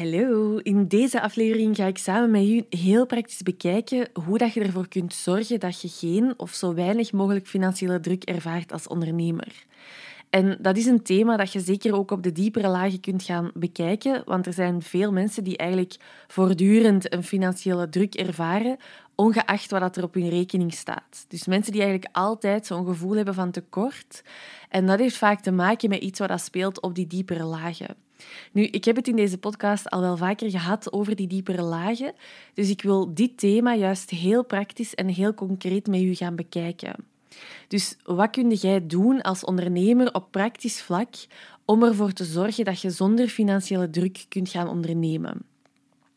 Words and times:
Hallo, 0.00 0.56
in 0.56 0.88
deze 0.88 1.20
aflevering 1.20 1.76
ga 1.76 1.86
ik 1.86 1.98
samen 1.98 2.30
met 2.30 2.42
u 2.42 2.76
heel 2.78 3.06
praktisch 3.06 3.42
bekijken 3.42 4.08
hoe 4.24 4.38
dat 4.38 4.52
je 4.52 4.60
ervoor 4.60 4.88
kunt 4.88 5.14
zorgen 5.14 5.60
dat 5.60 5.80
je 5.80 5.88
geen 5.88 6.34
of 6.36 6.52
zo 6.52 6.74
weinig 6.74 7.12
mogelijk 7.12 7.46
financiële 7.46 8.00
druk 8.00 8.24
ervaart 8.24 8.72
als 8.72 8.86
ondernemer. 8.86 9.64
En 10.30 10.58
dat 10.60 10.76
is 10.76 10.86
een 10.86 11.02
thema 11.02 11.36
dat 11.36 11.52
je 11.52 11.60
zeker 11.60 11.94
ook 11.94 12.10
op 12.10 12.22
de 12.22 12.32
diepere 12.32 12.68
lagen 12.68 13.00
kunt 13.00 13.22
gaan 13.22 13.50
bekijken, 13.54 14.22
want 14.24 14.46
er 14.46 14.52
zijn 14.52 14.82
veel 14.82 15.12
mensen 15.12 15.44
die 15.44 15.56
eigenlijk 15.56 15.96
voortdurend 16.26 17.12
een 17.12 17.24
financiële 17.24 17.88
druk 17.88 18.14
ervaren, 18.14 18.76
ongeacht 19.14 19.70
wat 19.70 19.96
er 19.96 20.02
op 20.02 20.14
hun 20.14 20.28
rekening 20.28 20.74
staat. 20.74 21.24
Dus 21.28 21.46
mensen 21.46 21.72
die 21.72 21.82
eigenlijk 21.82 22.16
altijd 22.16 22.66
zo'n 22.66 22.86
gevoel 22.86 23.16
hebben 23.16 23.34
van 23.34 23.50
tekort. 23.50 24.22
En 24.68 24.86
dat 24.86 24.98
heeft 24.98 25.16
vaak 25.16 25.40
te 25.40 25.50
maken 25.52 25.88
met 25.88 26.02
iets 26.02 26.18
wat 26.18 26.28
dat 26.28 26.40
speelt 26.40 26.80
op 26.80 26.94
die 26.94 27.06
diepere 27.06 27.44
lagen. 27.44 28.08
Nu, 28.52 28.62
ik 28.62 28.84
heb 28.84 28.96
het 28.96 29.08
in 29.08 29.16
deze 29.16 29.38
podcast 29.38 29.90
al 29.90 30.00
wel 30.00 30.16
vaker 30.16 30.50
gehad 30.50 30.92
over 30.92 31.16
die 31.16 31.26
diepere 31.26 31.62
lagen, 31.62 32.12
dus 32.54 32.70
ik 32.70 32.82
wil 32.82 33.14
dit 33.14 33.38
thema 33.38 33.74
juist 33.74 34.10
heel 34.10 34.44
praktisch 34.44 34.94
en 34.94 35.08
heel 35.08 35.34
concreet 35.34 35.86
met 35.86 36.00
u 36.00 36.14
gaan 36.14 36.36
bekijken. 36.36 36.94
Dus 37.68 37.96
wat 38.04 38.30
kun 38.30 38.50
jij 38.50 38.86
doen 38.86 39.20
als 39.22 39.44
ondernemer 39.44 40.14
op 40.14 40.26
praktisch 40.30 40.82
vlak 40.82 41.14
om 41.64 41.82
ervoor 41.82 42.12
te 42.12 42.24
zorgen 42.24 42.64
dat 42.64 42.80
je 42.80 42.90
zonder 42.90 43.28
financiële 43.28 43.90
druk 43.90 44.24
kunt 44.28 44.48
gaan 44.48 44.68
ondernemen? 44.68 45.42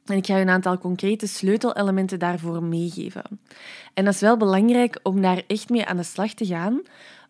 En 0.06 0.18
ik 0.18 0.26
ga 0.26 0.36
je 0.36 0.42
een 0.42 0.50
aantal 0.50 0.78
concrete 0.78 1.28
sleutelelementen 1.28 2.20
daarvoor 2.20 2.64
meegeven. 2.64 3.24
En 3.94 4.06
dat 4.06 4.14
is 4.14 4.20
wel 4.20 4.38
belangrijk 4.38 5.00
om 5.04 5.22
daar 5.22 5.44
echt 5.48 5.70
mee 5.70 5.86
aan 5.86 5.98
de 5.98 6.04
slag 6.04 6.34
te 6.34 6.46
gaan, 6.46 6.82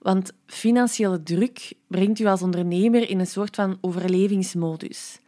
want 0.03 0.31
financiële 0.45 1.23
druk 1.23 1.73
brengt 1.88 2.20
u 2.20 2.25
als 2.25 2.41
ondernemer 2.41 3.09
in 3.09 3.20
een 3.20 3.27
soort 3.27 3.55
van 3.55 3.77
overlevingsmodus. 3.81 5.21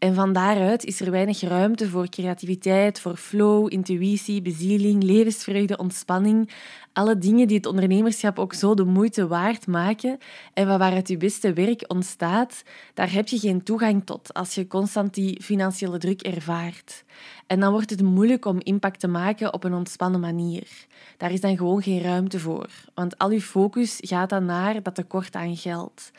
En 0.00 0.14
van 0.14 0.32
daaruit 0.32 0.84
is 0.84 1.00
er 1.00 1.10
weinig 1.10 1.40
ruimte 1.40 1.88
voor 1.88 2.08
creativiteit, 2.08 3.00
voor 3.00 3.16
flow, 3.16 3.72
intuïtie, 3.72 4.42
bezieling, 4.42 5.02
levensvreugde, 5.02 5.76
ontspanning. 5.76 6.50
Alle 6.92 7.18
dingen 7.18 7.46
die 7.46 7.56
het 7.56 7.66
ondernemerschap 7.66 8.38
ook 8.38 8.54
zo 8.54 8.74
de 8.74 8.84
moeite 8.84 9.26
waard 9.26 9.66
maken 9.66 10.18
en 10.54 10.66
waaruit 10.66 11.08
je 11.08 11.16
beste 11.16 11.52
werk 11.52 11.84
ontstaat, 11.86 12.62
daar 12.94 13.12
heb 13.12 13.28
je 13.28 13.38
geen 13.38 13.62
toegang 13.62 14.02
tot 14.04 14.34
als 14.34 14.54
je 14.54 14.66
constant 14.66 15.14
die 15.14 15.42
financiële 15.42 15.98
druk 15.98 16.22
ervaart. 16.22 17.04
En 17.50 17.60
dan 17.60 17.72
wordt 17.72 17.90
het 17.90 18.02
moeilijk 18.02 18.44
om 18.44 18.60
impact 18.60 19.00
te 19.00 19.08
maken 19.08 19.52
op 19.52 19.64
een 19.64 19.74
ontspannen 19.74 20.20
manier. 20.20 20.86
Daar 21.16 21.32
is 21.32 21.40
dan 21.40 21.56
gewoon 21.56 21.82
geen 21.82 22.02
ruimte 22.02 22.38
voor, 22.38 22.68
want 22.94 23.18
al 23.18 23.30
je 23.30 23.40
focus 23.40 23.98
gaat 24.00 24.30
dan 24.30 24.44
naar 24.44 24.82
dat 24.82 24.94
tekort 24.94 25.34
aan 25.34 25.56
geld. 25.56 26.10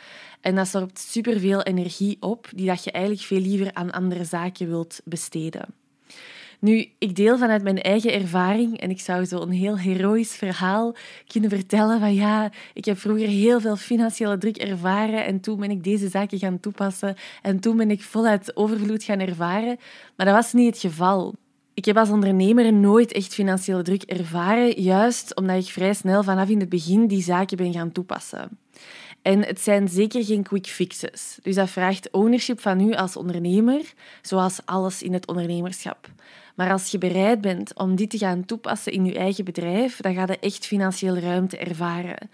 En 0.41 0.55
dat 0.55 0.67
zorgt 0.67 0.99
superveel 0.99 1.61
energie 1.61 2.17
op, 2.19 2.49
die 2.55 2.67
dat 2.67 2.83
je 2.83 2.91
eigenlijk 2.91 3.25
veel 3.25 3.39
liever 3.39 3.73
aan 3.73 3.91
andere 3.91 4.25
zaken 4.25 4.67
wilt 4.67 5.01
besteden. 5.03 5.80
Nu, 6.61 6.89
ik 6.97 7.15
deel 7.15 7.37
vanuit 7.37 7.63
mijn 7.63 7.81
eigen 7.81 8.13
ervaring 8.13 8.79
en 8.79 8.89
ik 8.89 8.99
zou 8.99 9.25
zo 9.25 9.41
een 9.41 9.51
heel 9.51 9.77
heroïsch 9.77 10.37
verhaal 10.37 10.95
kunnen 11.27 11.49
vertellen 11.49 11.99
van 11.99 12.13
ja, 12.13 12.51
ik 12.73 12.85
heb 12.85 12.97
vroeger 12.97 13.27
heel 13.27 13.59
veel 13.59 13.75
financiële 13.75 14.37
druk 14.37 14.57
ervaren 14.57 15.25
en 15.25 15.39
toen 15.39 15.59
ben 15.59 15.71
ik 15.71 15.83
deze 15.83 16.07
zaken 16.09 16.39
gaan 16.39 16.59
toepassen 16.59 17.15
en 17.41 17.59
toen 17.59 17.77
ben 17.77 17.91
ik 17.91 18.01
voluit 18.01 18.55
overvloed 18.55 19.03
gaan 19.03 19.19
ervaren. 19.19 19.77
Maar 20.15 20.25
dat 20.25 20.35
was 20.35 20.53
niet 20.53 20.73
het 20.73 20.79
geval. 20.79 21.33
Ik 21.73 21.85
heb 21.85 21.97
als 21.97 22.09
ondernemer 22.09 22.73
nooit 22.73 23.11
echt 23.11 23.33
financiële 23.33 23.81
druk 23.81 24.03
ervaren, 24.03 24.81
juist 24.81 25.35
omdat 25.35 25.63
ik 25.63 25.71
vrij 25.71 25.93
snel 25.93 26.23
vanaf 26.23 26.49
in 26.49 26.59
het 26.59 26.69
begin 26.69 27.07
die 27.07 27.23
zaken 27.23 27.57
ben 27.57 27.73
gaan 27.73 27.91
toepassen. 27.91 28.59
En 29.21 29.45
het 29.45 29.61
zijn 29.61 29.87
zeker 29.87 30.25
geen 30.25 30.43
quick 30.43 30.65
fixes. 30.65 31.37
Dus 31.41 31.55
dat 31.55 31.69
vraagt 31.69 32.11
ownership 32.11 32.59
van 32.59 32.79
u 32.79 32.93
als 32.93 33.15
ondernemer, 33.15 33.93
zoals 34.21 34.59
alles 34.65 35.03
in 35.03 35.13
het 35.13 35.27
ondernemerschap. 35.27 36.09
Maar 36.55 36.71
als 36.71 36.91
je 36.91 36.97
bereid 36.97 37.41
bent 37.41 37.75
om 37.75 37.95
dit 37.95 38.09
te 38.09 38.17
gaan 38.17 38.45
toepassen 38.45 38.91
in 38.91 39.05
je 39.05 39.17
eigen 39.17 39.45
bedrijf, 39.45 39.97
dan 39.97 40.13
ga 40.13 40.25
je 40.27 40.39
echt 40.39 40.65
financiële 40.65 41.19
ruimte 41.19 41.57
ervaren. 41.57 42.29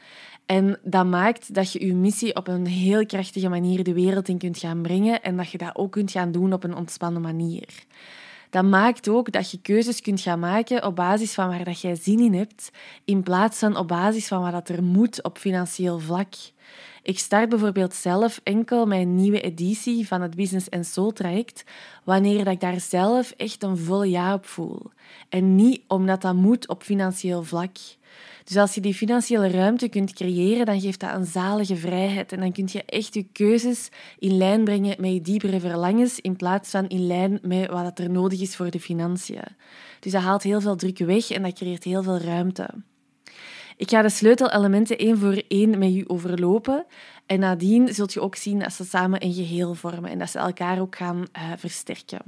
En 0.45 0.79
dat 0.83 1.05
maakt 1.05 1.53
dat 1.53 1.71
je 1.71 1.85
je 1.85 1.93
missie 1.93 2.35
op 2.35 2.47
een 2.47 2.67
heel 2.67 3.05
krachtige 3.05 3.49
manier 3.49 3.83
de 3.83 3.93
wereld 3.93 4.27
in 4.27 4.37
kunt 4.37 4.57
gaan 4.57 4.81
brengen 4.81 5.21
en 5.21 5.37
dat 5.37 5.49
je 5.51 5.57
dat 5.57 5.75
ook 5.75 5.91
kunt 5.91 6.11
gaan 6.11 6.31
doen 6.31 6.53
op 6.53 6.63
een 6.63 6.75
ontspannen 6.75 7.21
manier. 7.21 7.67
Dat 8.49 8.63
maakt 8.63 9.07
ook 9.07 9.31
dat 9.31 9.51
je 9.51 9.61
keuzes 9.61 10.01
kunt 10.01 10.21
gaan 10.21 10.39
maken 10.39 10.83
op 10.85 10.95
basis 10.95 11.33
van 11.33 11.47
waar 11.47 11.63
dat 11.63 11.81
jij 11.81 11.95
zin 11.95 12.19
in 12.19 12.33
hebt, 12.33 12.71
in 13.05 13.23
plaats 13.23 13.59
van 13.59 13.77
op 13.77 13.87
basis 13.87 14.27
van 14.27 14.51
wat 14.51 14.69
er 14.69 14.83
moet 14.83 15.23
op 15.23 15.37
financieel 15.37 15.99
vlak. 15.99 16.33
Ik 17.07 17.19
start 17.19 17.49
bijvoorbeeld 17.49 17.93
zelf 17.93 18.39
enkel 18.43 18.85
mijn 18.85 19.15
nieuwe 19.15 19.41
editie 19.41 20.07
van 20.07 20.21
het 20.21 20.35
Business 20.35 20.69
and 20.69 20.85
Soul 20.85 21.13
traject 21.13 21.63
wanneer 22.03 22.43
dat 22.43 22.53
ik 22.53 22.59
daar 22.59 22.79
zelf 22.79 23.31
echt 23.31 23.63
een 23.63 23.77
volle 23.77 24.09
ja 24.09 24.33
op 24.33 24.45
voel. 24.45 24.81
En 25.29 25.55
niet 25.55 25.81
omdat 25.87 26.21
dat 26.21 26.35
moet 26.35 26.67
op 26.67 26.83
financieel 26.83 27.43
vlak. 27.43 27.77
Dus 28.47 28.57
als 28.57 28.75
je 28.75 28.81
die 28.81 28.93
financiële 28.93 29.49
ruimte 29.49 29.87
kunt 29.87 30.13
creëren, 30.13 30.65
dan 30.65 30.81
geeft 30.81 30.99
dat 30.99 31.13
een 31.13 31.25
zalige 31.25 31.75
vrijheid. 31.75 32.31
En 32.31 32.39
dan 32.39 32.51
kun 32.51 32.69
je 32.71 32.83
echt 32.85 33.13
je 33.13 33.23
keuzes 33.23 33.89
in 34.19 34.37
lijn 34.37 34.63
brengen 34.63 34.95
met 34.99 35.13
je 35.13 35.21
diepere 35.21 35.59
verlangens, 35.59 36.19
in 36.19 36.35
plaats 36.35 36.69
van 36.69 36.87
in 36.87 37.07
lijn 37.07 37.39
met 37.41 37.69
wat 37.69 37.99
er 37.99 38.09
nodig 38.09 38.41
is 38.41 38.55
voor 38.55 38.69
de 38.69 38.79
financiën. 38.79 39.41
Dus 39.99 40.11
dat 40.11 40.21
haalt 40.21 40.43
heel 40.43 40.61
veel 40.61 40.75
druk 40.75 40.97
weg 40.97 41.31
en 41.31 41.41
dat 41.41 41.53
creëert 41.53 41.83
heel 41.83 42.03
veel 42.03 42.17
ruimte. 42.17 42.69
Ik 43.77 43.89
ga 43.89 44.01
de 44.01 44.09
sleutelelementen 44.09 44.97
één 44.97 45.17
voor 45.17 45.43
één 45.47 45.77
met 45.77 45.93
je 45.93 46.09
overlopen. 46.09 46.85
En 47.25 47.39
nadien 47.39 47.93
zult 47.93 48.13
je 48.13 48.21
ook 48.21 48.35
zien 48.35 48.59
dat 48.59 48.73
ze 48.73 48.85
samen 48.85 49.23
een 49.23 49.33
geheel 49.33 49.73
vormen 49.73 50.09
en 50.09 50.19
dat 50.19 50.29
ze 50.29 50.39
elkaar 50.39 50.79
ook 50.79 50.95
gaan 50.95 51.17
uh, 51.17 51.51
versterken. 51.57 52.21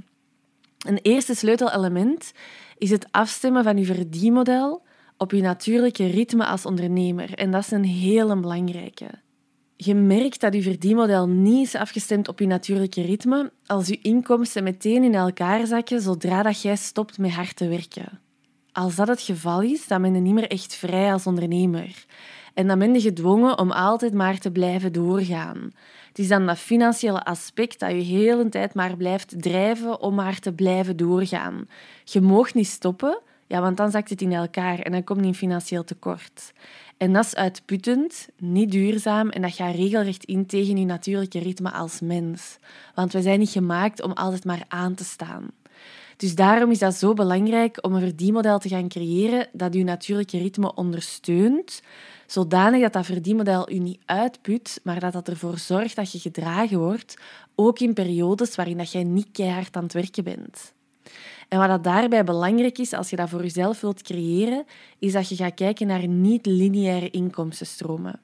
Een 0.79 0.99
eerste 1.01 1.35
sleutelelement 1.35 2.31
is 2.77 2.89
het 2.89 3.07
afstemmen 3.11 3.63
van 3.63 3.77
je 3.77 3.85
verdienmodel 3.85 4.87
op 5.19 5.31
je 5.31 5.41
natuurlijke 5.41 6.05
ritme 6.05 6.45
als 6.45 6.65
ondernemer. 6.65 7.33
En 7.33 7.51
dat 7.51 7.61
is 7.61 7.71
een 7.71 7.85
hele 7.85 8.39
belangrijke. 8.39 9.07
Je 9.75 9.95
merkt 9.95 10.41
dat 10.41 10.53
je 10.53 10.61
verdienmodel 10.61 11.27
niet 11.27 11.67
is 11.67 11.75
afgestemd 11.75 12.27
op 12.27 12.39
je 12.39 12.47
natuurlijke 12.47 13.01
ritme 13.01 13.51
als 13.65 13.87
je 13.87 13.99
inkomsten 14.01 14.63
meteen 14.63 15.03
in 15.03 15.15
elkaar 15.15 15.67
zakken 15.67 16.01
zodra 16.01 16.43
dat 16.43 16.61
jij 16.61 16.75
stopt 16.75 17.17
met 17.17 17.31
hard 17.31 17.55
te 17.55 17.67
werken. 17.67 18.19
Als 18.71 18.95
dat 18.95 19.07
het 19.07 19.21
geval 19.21 19.61
is, 19.61 19.87
dan 19.87 20.01
ben 20.01 20.13
je 20.13 20.19
niet 20.19 20.33
meer 20.33 20.47
echt 20.47 20.75
vrij 20.75 21.13
als 21.13 21.27
ondernemer. 21.27 22.05
En 22.53 22.67
dan 22.67 22.79
ben 22.79 22.93
je 22.93 23.01
gedwongen 23.01 23.59
om 23.59 23.71
altijd 23.71 24.13
maar 24.13 24.37
te 24.37 24.51
blijven 24.51 24.93
doorgaan. 24.93 25.71
Het 26.07 26.19
is 26.19 26.27
dan 26.27 26.45
dat 26.45 26.57
financiële 26.57 27.23
aspect 27.23 27.79
dat 27.79 27.91
je 27.91 27.95
heel 27.95 28.37
hele 28.37 28.49
tijd 28.49 28.73
maar 28.73 28.97
blijft 28.97 29.41
drijven 29.41 30.01
om 30.01 30.15
maar 30.15 30.39
te 30.39 30.53
blijven 30.53 30.97
doorgaan. 30.97 31.67
Je 32.03 32.21
mag 32.21 32.53
niet 32.53 32.67
stoppen, 32.67 33.21
ja, 33.49 33.61
want 33.61 33.77
dan 33.77 33.91
zakt 33.91 34.09
het 34.09 34.21
in 34.21 34.31
elkaar 34.31 34.79
en 34.79 34.91
dan 34.91 35.03
komt 35.03 35.19
je 35.19 35.25
in 35.25 35.35
financieel 35.35 35.83
tekort. 35.83 36.53
En 36.97 37.13
dat 37.13 37.25
is 37.25 37.35
uitputtend, 37.35 38.29
niet 38.37 38.71
duurzaam 38.71 39.29
en 39.29 39.41
dat 39.41 39.53
gaat 39.53 39.75
regelrecht 39.75 40.25
in 40.25 40.45
tegen 40.45 40.77
je 40.77 40.85
natuurlijke 40.85 41.39
ritme 41.39 41.71
als 41.71 41.99
mens. 41.99 42.57
Want 42.95 43.13
we 43.13 43.21
zijn 43.21 43.39
niet 43.39 43.49
gemaakt 43.49 44.01
om 44.01 44.11
altijd 44.11 44.45
maar 44.45 44.65
aan 44.67 44.93
te 44.95 45.03
staan. 45.03 45.51
Dus 46.17 46.35
daarom 46.35 46.71
is 46.71 46.79
dat 46.79 46.95
zo 46.95 47.13
belangrijk 47.13 47.77
om 47.81 47.93
een 47.93 48.01
verdienmodel 48.01 48.59
te 48.59 48.69
gaan 48.69 48.87
creëren 48.87 49.47
dat 49.51 49.73
je 49.73 49.83
natuurlijke 49.83 50.37
ritme 50.37 50.75
ondersteunt, 50.75 51.81
zodanig 52.27 52.81
dat 52.81 52.93
dat 52.93 53.05
verdienmodel 53.05 53.71
u 53.71 53.77
niet 53.77 54.01
uitput, 54.05 54.79
maar 54.83 54.99
dat 54.99 55.13
dat 55.13 55.27
ervoor 55.27 55.57
zorgt 55.57 55.95
dat 55.95 56.11
je 56.11 56.19
gedragen 56.19 56.79
wordt, 56.79 57.17
ook 57.55 57.79
in 57.79 57.93
periodes 57.93 58.55
waarin 58.55 58.77
dat 58.77 58.91
jij 58.91 59.03
niet 59.03 59.29
keihard 59.31 59.75
aan 59.75 59.83
het 59.83 59.93
werken 59.93 60.23
bent. 60.23 60.73
En 61.49 61.59
wat 61.59 61.67
dat 61.67 61.83
daarbij 61.83 62.23
belangrijk 62.23 62.77
is, 62.77 62.93
als 62.93 63.09
je 63.09 63.15
dat 63.15 63.29
voor 63.29 63.41
jezelf 63.41 63.81
wilt 63.81 64.01
creëren, 64.01 64.65
is 64.99 65.11
dat 65.11 65.29
je 65.29 65.35
gaat 65.35 65.53
kijken 65.53 65.87
naar 65.87 66.07
niet-lineaire 66.07 67.09
inkomstenstromen. 67.09 68.19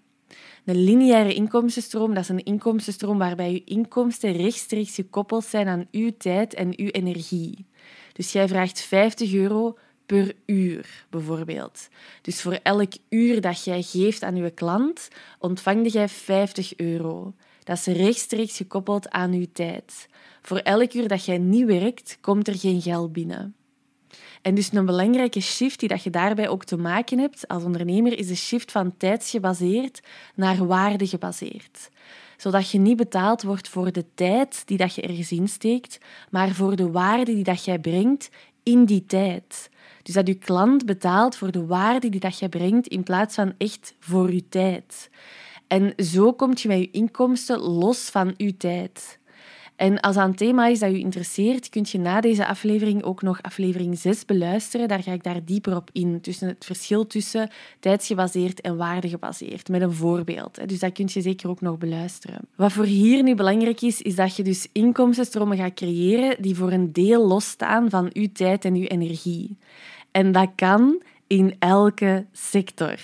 Een 0.65 0.83
lineaire 0.83 1.33
inkomstenstroom 1.33 2.13
dat 2.13 2.23
is 2.23 2.29
een 2.29 2.43
inkomstenstroom 2.43 3.17
waarbij 3.17 3.51
je 3.51 3.63
inkomsten 3.63 4.31
rechtstreeks 4.31 4.95
gekoppeld 4.95 5.45
zijn 5.45 5.67
aan 5.67 5.87
uw 5.91 6.11
tijd 6.17 6.53
en 6.53 6.73
uw 6.79 6.87
energie. 6.87 7.65
Dus 8.13 8.31
jij 8.31 8.47
vraagt 8.47 8.81
50 8.81 9.33
euro 9.33 9.77
per 10.05 10.35
uur, 10.45 11.05
bijvoorbeeld. 11.09 11.87
Dus 12.21 12.41
voor 12.41 12.59
elk 12.63 12.93
uur 13.09 13.41
dat 13.41 13.63
jij 13.63 13.81
geeft 13.81 14.23
aan 14.23 14.35
je 14.35 14.49
klant, 14.49 15.07
ontvang 15.39 15.91
jij 15.91 16.09
50 16.09 16.77
euro. 16.77 17.33
Dat 17.65 17.77
is 17.77 17.85
rechtstreeks 17.85 18.57
gekoppeld 18.57 19.09
aan 19.09 19.31
uw 19.31 19.45
tijd. 19.53 20.07
Voor 20.41 20.57
elk 20.57 20.93
uur 20.93 21.07
dat 21.07 21.25
jij 21.25 21.37
niet 21.37 21.65
werkt, 21.65 22.17
komt 22.21 22.47
er 22.47 22.57
geen 22.57 22.81
geld 22.81 23.13
binnen. 23.13 23.55
En 24.41 24.55
dus 24.55 24.73
een 24.73 24.85
belangrijke 24.85 25.39
shift 25.39 25.79
die 25.79 25.89
dat 25.89 26.03
je 26.03 26.09
daarbij 26.09 26.49
ook 26.49 26.63
te 26.63 26.77
maken 26.77 27.19
hebt 27.19 27.47
als 27.47 27.63
ondernemer, 27.63 28.17
is 28.17 28.27
de 28.27 28.35
shift 28.35 28.71
van 28.71 28.97
tijdsgebaseerd 28.97 30.01
naar 30.35 30.67
waardegebaseerd 30.67 31.89
zodat 32.37 32.69
je 32.69 32.79
niet 32.79 32.97
betaald 32.97 33.43
wordt 33.43 33.69
voor 33.69 33.91
de 33.91 34.05
tijd 34.15 34.61
die 34.65 34.77
dat 34.77 34.95
je 34.95 35.01
ergens 35.01 35.31
insteekt, 35.31 35.99
maar 36.29 36.49
voor 36.49 36.75
de 36.75 36.91
waarde 36.91 37.33
die 37.33 37.43
dat 37.43 37.65
jij 37.65 37.79
brengt 37.79 38.29
in 38.63 38.85
die 38.85 39.05
tijd. 39.05 39.69
Dus 40.03 40.13
dat 40.13 40.27
je 40.27 40.33
klant 40.33 40.85
betaalt 40.85 41.35
voor 41.35 41.51
de 41.51 41.65
waarde 41.65 42.09
die 42.09 42.19
dat 42.19 42.39
jij 42.39 42.49
brengt 42.49 42.87
in 42.87 43.03
plaats 43.03 43.35
van 43.35 43.53
echt 43.57 43.95
voor 43.99 44.33
je 44.33 44.49
tijd. 44.49 45.09
En 45.67 45.93
zo 45.97 46.33
kom 46.33 46.51
je 46.55 46.67
met 46.67 46.77
je 46.77 46.91
inkomsten 46.91 47.59
los 47.59 48.09
van 48.09 48.33
je 48.37 48.57
tijd. 48.57 49.19
En 49.75 49.99
als 49.99 50.15
dat 50.15 50.25
een 50.25 50.35
thema 50.35 50.67
is 50.67 50.79
dat 50.79 50.91
je 50.91 50.99
interesseert, 50.99 51.69
kun 51.69 51.85
je 51.87 51.99
na 51.99 52.21
deze 52.21 52.47
aflevering 52.47 53.03
ook 53.03 53.21
nog 53.21 53.41
aflevering 53.41 53.97
6 53.97 54.25
beluisteren. 54.25 54.87
Daar 54.87 55.03
ga 55.03 55.11
ik 55.11 55.23
daar 55.23 55.45
dieper 55.45 55.75
op 55.75 55.89
in. 55.91 56.21
Tussen 56.21 56.47
het 56.47 56.65
verschil 56.65 57.07
tussen 57.07 57.49
tijdsgebaseerd 57.79 58.61
en 58.61 58.77
waardegebaseerd, 58.77 59.69
met 59.69 59.81
een 59.81 59.93
voorbeeld. 59.93 60.69
Dus 60.69 60.79
dat 60.79 60.91
kun 60.91 61.09
je 61.13 61.21
zeker 61.21 61.49
ook 61.49 61.61
nog 61.61 61.77
beluisteren. 61.77 62.39
Wat 62.55 62.71
voor 62.71 62.85
hier 62.85 63.23
nu 63.23 63.35
belangrijk 63.35 63.81
is, 63.81 64.01
is 64.01 64.15
dat 64.15 64.35
je 64.35 64.43
dus 64.43 64.67
inkomstenstromen 64.71 65.57
gaat 65.57 65.73
creëren 65.73 66.41
die 66.41 66.55
voor 66.55 66.71
een 66.71 66.93
deel 66.93 67.27
losstaan 67.27 67.89
van 67.89 68.09
uw 68.13 68.27
tijd 68.33 68.65
en 68.65 68.75
uw 68.75 68.85
energie. 68.85 69.57
En 70.11 70.31
dat 70.31 70.49
kan 70.55 71.01
in 71.27 71.55
elke 71.59 72.25
sector. 72.31 72.99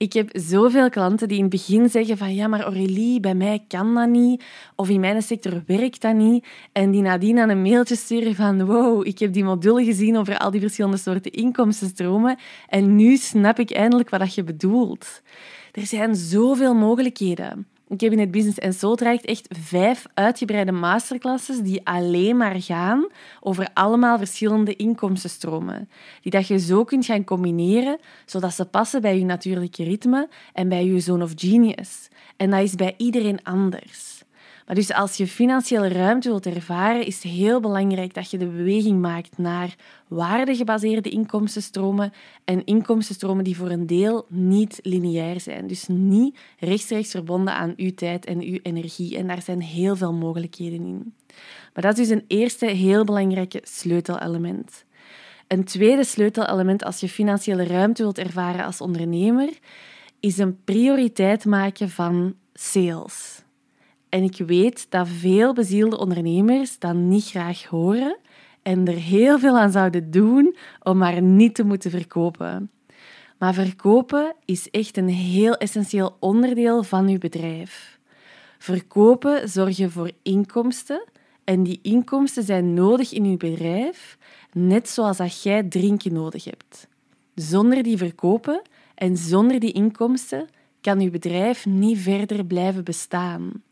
Ik 0.00 0.12
heb 0.12 0.28
zoveel 0.32 0.90
klanten 0.90 1.28
die 1.28 1.36
in 1.36 1.42
het 1.42 1.52
begin 1.52 1.88
zeggen 1.88 2.16
van 2.18 2.34
ja, 2.34 2.48
maar 2.48 2.60
Aurélie, 2.60 3.20
bij 3.20 3.34
mij 3.34 3.64
kan 3.68 3.94
dat 3.94 4.08
niet. 4.08 4.44
Of 4.76 4.88
in 4.88 5.00
mijn 5.00 5.22
sector 5.22 5.62
werkt 5.66 6.00
dat 6.00 6.14
niet. 6.14 6.46
En 6.72 6.90
die 6.90 7.02
nadien 7.02 7.38
aan 7.38 7.48
een 7.48 7.62
mailtje 7.62 7.96
sturen 7.96 8.34
van 8.34 8.66
wow, 8.66 9.06
ik 9.06 9.18
heb 9.18 9.32
die 9.32 9.44
module 9.44 9.84
gezien 9.84 10.16
over 10.16 10.38
al 10.38 10.50
die 10.50 10.60
verschillende 10.60 10.96
soorten 10.96 11.32
inkomstenstromen. 11.32 12.38
En 12.68 12.96
nu 12.96 13.16
snap 13.16 13.58
ik 13.58 13.70
eindelijk 13.70 14.10
wat 14.10 14.34
je 14.34 14.44
bedoelt. 14.44 15.22
Er 15.72 15.86
zijn 15.86 16.14
zoveel 16.14 16.74
mogelijkheden. 16.74 17.66
In 17.96 18.18
het 18.18 18.30
Business 18.30 18.78
Soul 18.78 18.94
traject 18.94 19.24
echt 19.24 19.46
vijf 19.60 20.06
uitgebreide 20.14 20.72
masterclasses 20.72 21.58
die 21.58 21.86
alleen 21.86 22.36
maar 22.36 22.62
gaan 22.62 23.06
over 23.40 23.68
allemaal 23.74 24.18
verschillende 24.18 24.76
inkomstenstromen. 24.76 25.88
Die 26.22 26.32
dat 26.32 26.46
je 26.46 26.58
zo 26.58 26.84
kunt 26.84 27.04
gaan 27.04 27.24
combineren, 27.24 27.98
zodat 28.26 28.54
ze 28.54 28.64
passen 28.64 29.00
bij 29.00 29.18
je 29.18 29.24
natuurlijke 29.24 29.84
ritme 29.84 30.28
en 30.52 30.68
bij 30.68 30.84
je 30.84 31.00
zone 31.00 31.24
of 31.24 31.32
genius. 31.36 32.08
En 32.36 32.50
dat 32.50 32.62
is 32.62 32.74
bij 32.74 32.94
iedereen 32.96 33.42
anders. 33.42 34.09
Dus 34.72 34.92
als 34.92 35.16
je 35.16 35.26
financiële 35.26 35.88
ruimte 35.88 36.28
wilt 36.28 36.46
ervaren, 36.46 37.06
is 37.06 37.22
het 37.22 37.32
heel 37.32 37.60
belangrijk 37.60 38.14
dat 38.14 38.30
je 38.30 38.38
de 38.38 38.46
beweging 38.46 39.00
maakt 39.00 39.38
naar 39.38 39.74
waardegebaseerde 40.08 41.08
inkomstenstromen 41.08 42.12
en 42.44 42.64
inkomstenstromen 42.64 43.44
die 43.44 43.56
voor 43.56 43.70
een 43.70 43.86
deel 43.86 44.26
niet 44.28 44.78
lineair 44.82 45.40
zijn. 45.40 45.66
Dus 45.66 45.86
niet 45.88 46.38
rechtstreeks 46.58 47.10
verbonden 47.10 47.54
aan 47.54 47.72
uw 47.76 47.94
tijd 47.94 48.24
en 48.24 48.40
uw 48.40 48.58
energie. 48.62 49.16
En 49.16 49.26
daar 49.26 49.42
zijn 49.42 49.60
heel 49.60 49.96
veel 49.96 50.12
mogelijkheden 50.12 50.86
in. 50.86 51.14
Maar 51.74 51.82
dat 51.82 51.98
is 51.98 52.08
dus 52.08 52.16
een 52.16 52.24
eerste 52.26 52.66
heel 52.66 53.04
belangrijke 53.04 53.60
sleutelelement. 53.62 54.84
Een 55.46 55.64
tweede 55.64 56.04
sleutelelement 56.04 56.84
als 56.84 57.00
je 57.00 57.08
financiële 57.08 57.64
ruimte 57.64 58.02
wilt 58.02 58.18
ervaren 58.18 58.64
als 58.64 58.80
ondernemer, 58.80 59.48
is 60.20 60.38
een 60.38 60.64
prioriteit 60.64 61.44
maken 61.44 61.90
van 61.90 62.34
sales. 62.52 63.42
En 64.10 64.22
ik 64.22 64.36
weet 64.36 64.86
dat 64.88 65.08
veel 65.08 65.54
bezielde 65.54 65.98
ondernemers 65.98 66.78
dat 66.78 66.94
niet 66.94 67.24
graag 67.24 67.64
horen 67.64 68.16
en 68.62 68.88
er 68.88 68.94
heel 68.94 69.38
veel 69.38 69.58
aan 69.58 69.70
zouden 69.70 70.10
doen 70.10 70.56
om 70.82 70.98
maar 70.98 71.22
niet 71.22 71.54
te 71.54 71.64
moeten 71.64 71.90
verkopen. 71.90 72.70
Maar 73.38 73.54
verkopen 73.54 74.34
is 74.44 74.70
echt 74.70 74.96
een 74.96 75.08
heel 75.08 75.56
essentieel 75.56 76.16
onderdeel 76.18 76.82
van 76.82 77.08
uw 77.08 77.18
bedrijf. 77.18 77.98
Verkopen 78.58 79.48
zorgt 79.48 79.82
voor 79.88 80.10
inkomsten 80.22 81.04
en 81.44 81.62
die 81.62 81.78
inkomsten 81.82 82.42
zijn 82.42 82.74
nodig 82.74 83.12
in 83.12 83.24
uw 83.24 83.36
bedrijf, 83.36 84.18
net 84.52 84.88
zoals 84.88 85.16
dat 85.16 85.42
jij 85.42 85.62
drinken 85.62 86.12
nodig 86.12 86.44
hebt. 86.44 86.88
Zonder 87.34 87.82
die 87.82 87.96
verkopen 87.96 88.62
en 88.94 89.16
zonder 89.16 89.60
die 89.60 89.72
inkomsten 89.72 90.48
kan 90.80 91.00
uw 91.00 91.10
bedrijf 91.10 91.66
niet 91.66 91.98
verder 91.98 92.44
blijven 92.44 92.84
bestaan. 92.84 93.62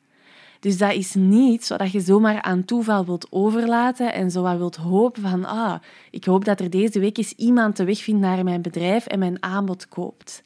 Dus 0.61 0.79
dat 0.79 0.93
is 0.93 1.15
niet 1.15 1.69
wat 1.69 1.93
je 1.93 2.01
zomaar 2.01 2.43
aan 2.43 2.65
toeval 2.65 3.05
wilt 3.05 3.27
overlaten 3.31 4.13
en 4.13 4.31
zo 4.31 4.59
wilt 4.59 4.77
hopen 4.77 5.23
van 5.23 5.45
ah, 5.45 5.75
ik 6.11 6.25
hoop 6.25 6.45
dat 6.45 6.61
er 6.61 6.71
deze 6.71 7.01
week 7.01 7.19
eens 7.19 7.33
iemand 7.33 7.77
de 7.77 7.85
weg 7.85 7.99
vindt 7.99 8.21
naar 8.21 8.45
mijn 8.45 8.63
bedrijf 8.63 9.07
en 9.07 9.19
mijn 9.19 9.43
aanbod 9.43 9.89
koopt. 9.89 10.43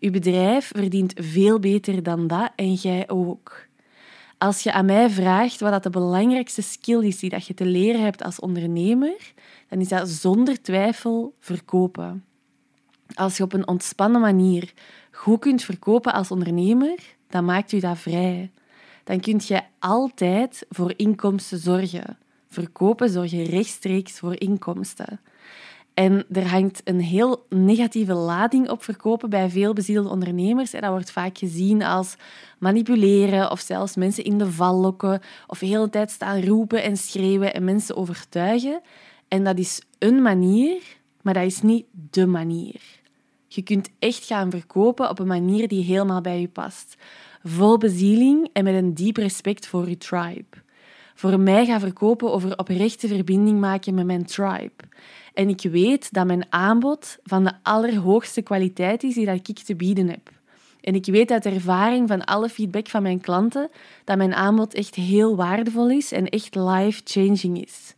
Uw 0.00 0.10
bedrijf 0.10 0.70
verdient 0.74 1.12
veel 1.16 1.58
beter 1.58 2.02
dan 2.02 2.26
dat 2.26 2.50
en 2.56 2.72
jij 2.72 3.08
ook. 3.08 3.66
Als 4.38 4.62
je 4.62 4.72
aan 4.72 4.84
mij 4.84 5.10
vraagt 5.10 5.60
wat 5.60 5.70
dat 5.70 5.82
de 5.82 5.90
belangrijkste 5.90 6.62
skill 6.62 7.06
is 7.06 7.18
die 7.18 7.30
dat 7.30 7.46
je 7.46 7.54
te 7.54 7.66
leren 7.66 8.02
hebt 8.02 8.22
als 8.22 8.40
ondernemer, 8.40 9.32
dan 9.68 9.80
is 9.80 9.88
dat 9.88 10.08
zonder 10.08 10.62
twijfel 10.62 11.34
verkopen. 11.40 12.24
Als 13.14 13.36
je 13.36 13.42
op 13.42 13.52
een 13.52 13.68
ontspannen 13.68 14.20
manier 14.20 14.72
goed 15.10 15.40
kunt 15.40 15.62
verkopen 15.62 16.12
als 16.12 16.30
ondernemer, 16.30 16.98
dan 17.28 17.44
maakt 17.44 17.72
u 17.72 17.80
dat 17.80 17.98
vrij 17.98 18.50
dan 19.04 19.20
kun 19.20 19.40
je 19.46 19.60
altijd 19.78 20.66
voor 20.68 20.92
inkomsten 20.96 21.58
zorgen. 21.58 22.18
Verkopen 22.48 23.10
zorg 23.10 23.30
je 23.30 23.42
rechtstreeks 23.42 24.18
voor 24.18 24.40
inkomsten. 24.40 25.20
En 25.94 26.24
er 26.32 26.48
hangt 26.48 26.80
een 26.84 27.00
heel 27.00 27.46
negatieve 27.48 28.14
lading 28.14 28.70
op 28.70 28.82
verkopen 28.82 29.30
bij 29.30 29.50
veel 29.50 29.72
bezielde 29.72 30.08
ondernemers. 30.08 30.70
Dat 30.70 30.84
wordt 30.84 31.10
vaak 31.10 31.38
gezien 31.38 31.82
als 31.82 32.16
manipuleren 32.58 33.50
of 33.50 33.60
zelfs 33.60 33.96
mensen 33.96 34.24
in 34.24 34.38
de 34.38 34.50
val 34.50 34.74
lokken 34.74 35.20
of 35.46 35.58
de 35.58 35.66
hele 35.66 35.90
tijd 35.90 36.10
staan 36.10 36.44
roepen 36.44 36.82
en 36.82 36.96
schreeuwen 36.96 37.54
en 37.54 37.64
mensen 37.64 37.96
overtuigen. 37.96 38.80
En 39.28 39.44
dat 39.44 39.58
is 39.58 39.82
een 39.98 40.22
manier, 40.22 40.82
maar 41.22 41.34
dat 41.34 41.44
is 41.44 41.62
niet 41.62 41.84
de 42.10 42.26
manier. 42.26 42.80
Je 43.46 43.62
kunt 43.62 43.90
echt 43.98 44.24
gaan 44.24 44.50
verkopen 44.50 45.10
op 45.10 45.18
een 45.18 45.26
manier 45.26 45.68
die 45.68 45.84
helemaal 45.84 46.20
bij 46.20 46.40
je 46.40 46.48
past 46.48 46.96
vol 47.44 47.78
bezieling 47.78 48.48
en 48.52 48.64
met 48.64 48.74
een 48.74 48.94
diep 48.94 49.16
respect 49.16 49.66
voor 49.66 49.88
je 49.88 49.96
tribe. 49.96 50.62
Voor 51.14 51.40
mij 51.40 51.66
gaan 51.66 51.80
verkopen 51.80 52.32
over 52.32 52.58
oprechte 52.58 53.08
verbinding 53.08 53.60
maken 53.60 53.94
met 53.94 54.06
mijn 54.06 54.26
tribe. 54.26 54.72
En 55.34 55.48
ik 55.48 55.62
weet 55.62 56.12
dat 56.12 56.26
mijn 56.26 56.46
aanbod 56.48 57.18
van 57.22 57.44
de 57.44 57.52
allerhoogste 57.62 58.42
kwaliteit 58.42 59.02
is 59.02 59.14
die 59.14 59.30
ik 59.30 59.58
te 59.58 59.74
bieden 59.76 60.08
heb. 60.08 60.30
En 60.80 60.94
ik 60.94 61.06
weet 61.06 61.30
uit 61.30 61.46
ervaring 61.46 62.08
van 62.08 62.24
alle 62.24 62.48
feedback 62.48 62.88
van 62.88 63.02
mijn 63.02 63.20
klanten 63.20 63.70
dat 64.04 64.16
mijn 64.16 64.34
aanbod 64.34 64.74
echt 64.74 64.94
heel 64.94 65.36
waardevol 65.36 65.90
is 65.90 66.12
en 66.12 66.28
echt 66.28 66.54
life-changing 66.54 67.64
is. 67.64 67.94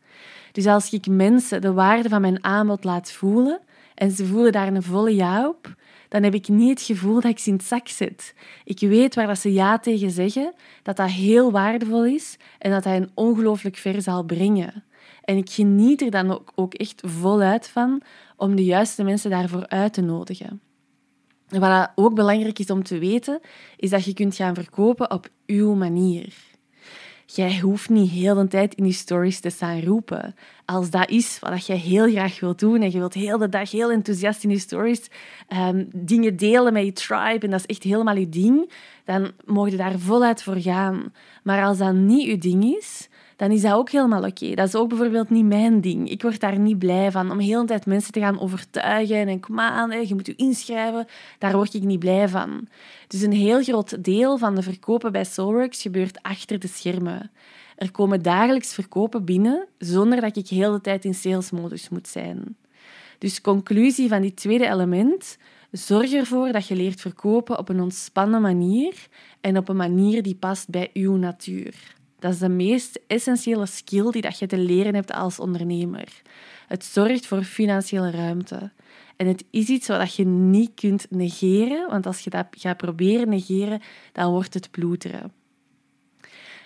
Dus 0.53 0.67
als 0.67 0.93
ik 0.93 1.07
mensen 1.07 1.61
de 1.61 1.73
waarde 1.73 2.09
van 2.09 2.21
mijn 2.21 2.45
aanbod 2.45 2.85
laat 2.85 3.13
voelen 3.13 3.61
en 3.95 4.11
ze 4.11 4.27
voelen 4.27 4.53
daar 4.53 4.67
een 4.67 4.83
volle 4.83 5.15
ja 5.15 5.49
op, 5.49 5.75
dan 6.17 6.25
heb 6.25 6.35
ik 6.35 6.49
niet 6.49 6.71
het 6.71 6.83
gevoel 6.83 7.15
dat 7.15 7.31
ik 7.31 7.39
ze 7.39 7.49
in 7.49 7.57
het 7.57 7.65
zak 7.65 7.89
zit. 7.89 8.35
Ik 8.65 8.81
weet 8.81 9.15
waar 9.15 9.27
dat 9.27 9.39
ze 9.39 9.53
ja 9.53 9.79
tegen 9.79 10.11
zeggen, 10.11 10.55
dat 10.83 10.97
dat 10.97 11.11
heel 11.11 11.51
waardevol 11.51 12.05
is 12.05 12.37
en 12.59 12.71
dat 12.71 12.83
dat 12.83 12.95
een 12.95 13.11
ongelooflijk 13.15 13.77
ver 13.77 14.03
zal 14.03 14.23
brengen. 14.23 14.85
En 15.25 15.37
ik 15.37 15.51
geniet 15.51 16.03
er 16.03 16.11
dan 16.11 16.31
ook, 16.31 16.53
ook 16.55 16.75
echt 16.75 17.03
voluit 17.07 17.69
van 17.69 18.03
om 18.37 18.57
de 18.57 18.65
juiste 18.65 19.05
mensen 19.05 19.31
daarvoor 19.31 19.69
uit 19.69 19.93
te 19.93 20.01
nodigen. 20.01 20.61
En 21.49 21.61
wat 21.61 21.91
ook 21.95 22.15
belangrijk 22.15 22.59
is 22.59 22.71
om 22.71 22.83
te 22.83 22.99
weten, 22.99 23.41
is 23.77 23.91
dat 23.91 24.05
je 24.05 24.15
kunt 24.15 24.35
gaan 24.35 24.55
verkopen 24.55 25.11
op 25.11 25.29
uw 25.47 25.75
manier. 25.75 26.35
Jij 27.27 27.61
hoeft 27.61 27.89
niet 27.89 28.11
heel 28.11 28.35
de 28.35 28.49
tijd 28.49 28.75
in 28.75 28.87
je 28.87 28.93
stories 28.93 29.41
te 29.41 29.51
staan 29.51 29.83
roepen. 29.83 30.35
Als 30.65 30.91
dat 30.91 31.11
is 31.11 31.39
wat 31.39 31.67
je 31.67 31.73
heel 31.73 32.11
graag 32.11 32.41
wilt 32.41 32.59
doen 32.59 32.83
en 32.83 32.91
je 32.91 32.99
wilt 32.99 33.15
heel 33.15 33.39
de 33.39 33.49
dag 33.49 33.71
heel 33.71 33.91
enthousiast 33.91 34.45
in 34.45 34.51
je 34.51 34.59
stories 34.59 35.11
ehm, 35.49 35.85
dingen 35.95 36.37
delen 36.37 36.73
met 36.73 36.85
je 36.85 36.93
tribe 36.93 37.45
en 37.45 37.51
dat 37.51 37.61
is 37.61 37.67
echt 37.67 37.83
helemaal 37.83 38.17
je 38.17 38.29
ding, 38.29 38.73
dan 39.05 39.33
mogen 39.45 39.71
je 39.71 39.77
daar 39.77 39.99
voluit 39.99 40.43
voor 40.43 40.61
gaan. 40.61 41.13
Maar 41.43 41.65
als 41.65 41.79
dat 41.79 41.95
niet 41.95 42.27
je 42.27 42.39
ding 42.39 42.65
is, 42.65 43.09
dan 43.37 43.51
is 43.51 43.63
dat 43.63 43.73
ook 43.73 43.91
helemaal 43.91 44.25
oké. 44.25 44.55
Dat 44.55 44.67
is 44.69 44.75
ook 44.75 44.89
bijvoorbeeld 44.89 45.31
niet 45.31 45.45
mijn 45.45 45.81
ding. 45.81 46.11
Ik 46.11 46.23
word 46.23 46.41
daar 46.41 46.59
niet 46.59 46.79
blij 46.79 47.11
van. 47.11 47.31
Om 47.31 47.39
de 47.39 47.63
tijd 47.67 47.87
mensen 47.87 48.13
te 48.13 48.21
gaan 48.21 48.41
overtuigen 48.41 49.29
en 49.29 49.41
kom 49.41 49.61
aan, 49.61 50.07
je 50.07 50.15
moet 50.15 50.27
je 50.27 50.35
inschrijven, 50.37 51.07
daar 51.39 51.53
word 51.53 51.75
ik 51.75 51.83
niet 51.83 51.99
blij 51.99 52.29
van. 52.29 52.69
Dus 53.07 53.23
een 53.23 53.33
heel 53.33 53.63
groot 53.63 54.05
deel 54.05 54.39
van 54.39 54.55
de 54.55 54.63
verkopen 54.63 55.13
bij 55.13 55.25
Soulworks 55.25 55.83
gebeurt 55.83 56.23
achter 56.23 56.59
de 56.59 56.69
schermen. 56.69 57.31
Er 57.77 57.91
komen 57.91 58.23
dagelijks 58.23 58.75
verkopen 58.75 59.25
binnen 59.25 59.67
zonder 59.79 60.21
dat 60.21 60.37
ik 60.37 60.49
heel 60.49 60.73
de 60.73 60.81
tijd 60.81 61.05
in 61.05 61.15
salesmodus 61.15 61.89
moet 61.89 62.09
zijn. 62.09 62.57
Dus 63.19 63.41
conclusie 63.41 64.09
van 64.09 64.23
dit 64.23 64.37
tweede 64.37 64.67
element. 64.67 65.39
Zorg 65.71 66.13
ervoor 66.13 66.53
dat 66.53 66.67
je 66.67 66.77
leert 66.77 67.01
verkopen 67.01 67.59
op 67.59 67.69
een 67.69 67.81
ontspannen 67.81 68.41
manier 68.41 69.09
en 69.41 69.57
op 69.57 69.69
een 69.69 69.77
manier 69.77 70.23
die 70.23 70.35
past 70.35 70.71
bij 70.71 70.91
uw 70.93 71.17
natuur. 71.17 71.96
Dat 72.19 72.33
is 72.33 72.39
de 72.39 72.49
meest 72.49 73.01
essentiële 73.07 73.67
skill 73.67 74.11
die 74.11 74.23
dat 74.23 74.39
je 74.39 74.47
te 74.47 74.59
leren 74.59 74.95
hebt 74.95 75.13
als 75.13 75.41
ondernemer. 75.41 76.23
Het 76.67 76.85
zorgt 76.85 77.27
voor 77.27 77.43
financiële 77.43 78.11
ruimte. 78.11 78.71
En 79.17 79.27
het 79.27 79.45
is 79.51 79.69
iets 79.69 79.89
wat 79.89 80.15
je 80.15 80.25
niet 80.25 80.71
kunt 80.75 81.07
negeren, 81.11 81.91
want 81.91 82.07
als 82.07 82.21
je 82.21 82.31
dat 82.31 82.47
gaat 82.51 82.77
proberen 82.77 83.29
negeren, 83.29 83.81
dan 84.13 84.31
wordt 84.31 84.55
het 84.55 84.71
ploeteren. 84.71 85.33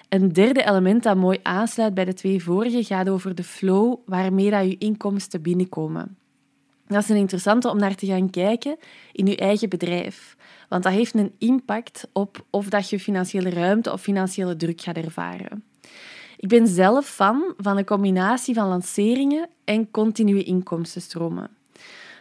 Een 0.08 0.32
derde 0.32 0.64
element 0.64 1.02
dat 1.02 1.16
mooi 1.16 1.38
aansluit 1.42 1.94
bij 1.94 2.04
de 2.04 2.14
twee 2.14 2.42
vorige 2.42 2.84
gaat 2.84 3.08
over 3.08 3.34
de 3.34 3.44
flow 3.44 3.96
waarmee 4.06 4.50
dat 4.50 4.64
je 4.64 4.78
inkomsten 4.78 5.42
binnenkomen. 5.42 6.18
Dat 6.86 7.02
is 7.02 7.08
een 7.08 7.16
interessante 7.16 7.68
om 7.68 7.78
naar 7.78 7.94
te 7.94 8.06
gaan 8.06 8.30
kijken 8.30 8.76
in 9.12 9.26
je 9.26 9.36
eigen 9.36 9.68
bedrijf. 9.68 10.36
Want 10.70 10.82
dat 10.82 10.92
heeft 10.92 11.14
een 11.14 11.34
impact 11.38 12.08
op 12.12 12.44
of 12.50 12.68
dat 12.68 12.90
je 12.90 13.00
financiële 13.00 13.50
ruimte 13.50 13.92
of 13.92 14.00
financiële 14.00 14.56
druk 14.56 14.80
gaat 14.80 14.96
ervaren. 14.96 15.64
Ik 16.36 16.48
ben 16.48 16.66
zelf 16.66 17.06
fan 17.06 17.54
van 17.56 17.76
een 17.76 17.84
combinatie 17.84 18.54
van 18.54 18.68
lanceringen 18.68 19.48
en 19.64 19.90
continue 19.90 20.42
inkomstenstromen. 20.42 21.50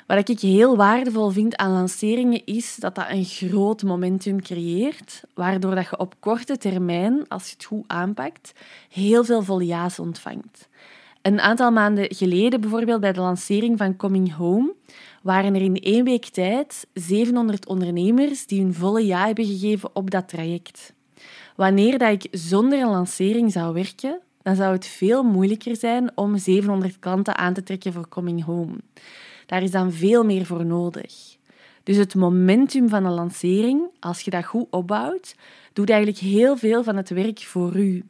Wat 0.08 0.30
ik 0.30 0.40
heel 0.40 0.78
waardevol 0.78 1.30
vind 1.30 1.56
aan 1.56 1.72
lanceringen 1.72 2.46
is 2.46 2.76
dat 2.76 2.96
dat 2.96 3.06
een 3.10 3.26
groot 3.26 3.84
momentum 3.84 4.42
creëert, 4.42 5.24
waardoor 5.34 5.76
dat 5.76 5.90
je 5.90 5.98
op 5.98 6.16
korte 6.20 6.58
termijn, 6.58 7.28
als 7.28 7.46
je 7.46 7.54
het 7.54 7.66
goed 7.66 7.84
aanpakt, 7.88 8.52
heel 8.90 9.24
veel 9.24 9.44
volja's 9.44 10.00
ontvangt. 10.00 10.68
Een 11.22 11.40
aantal 11.40 11.72
maanden 11.72 12.16
geleden, 12.16 12.62
bijvoorbeeld 12.62 13.02
bij 13.02 13.14
de 13.14 13.20
lancering 13.20 13.78
van 13.78 13.96
Coming 13.96 14.34
Home, 14.36 14.74
waren 15.22 15.56
er 15.56 15.62
in 15.62 15.76
één 15.76 16.04
week 16.04 16.26
tijd 16.26 16.88
700 16.94 17.68
ondernemers 17.68 18.46
die 18.46 18.62
hun 18.62 18.74
volle 18.74 19.06
ja 19.06 19.26
hebben 19.26 19.46
gegeven 19.46 19.90
op 19.94 20.10
dat 20.10 20.28
traject. 20.28 20.94
Wanneer 21.56 21.98
dat 21.98 22.12
ik 22.12 22.28
zonder 22.32 22.80
een 22.82 22.90
lancering 22.90 23.52
zou 23.52 23.74
werken, 23.74 24.20
dan 24.42 24.56
zou 24.56 24.74
het 24.74 24.86
veel 24.86 25.24
moeilijker 25.24 25.76
zijn 25.76 26.12
om 26.18 26.38
700 26.38 27.00
klanten 27.00 27.38
aan 27.38 27.54
te 27.54 27.64
trekken 27.64 27.94
voor 27.94 28.08
Coming 28.08 28.44
Home. 28.44 28.76
Daar 29.46 29.64
is 29.64 29.72
dan 29.72 29.92
veel 29.92 30.24
meer 30.24 30.46
voor 30.46 30.66
nodig. 30.66 31.38
Dus 31.84 31.98
het 31.98 32.16
momentum 32.16 32.90
van 32.90 33.06
een 33.06 33.14
lancering, 33.14 33.82
als 34.00 34.22
je 34.22 34.32
dat 34.32 34.46
goed 34.46 34.68
opbouwt, 34.70 35.36
doet 35.74 35.90
eigenlijk 35.90 36.20
heel 36.20 36.58
veel 36.58 36.84
van 36.84 36.96
het 36.96 37.10
werk 37.10 37.40
voor 37.40 37.76
u. 37.76 38.04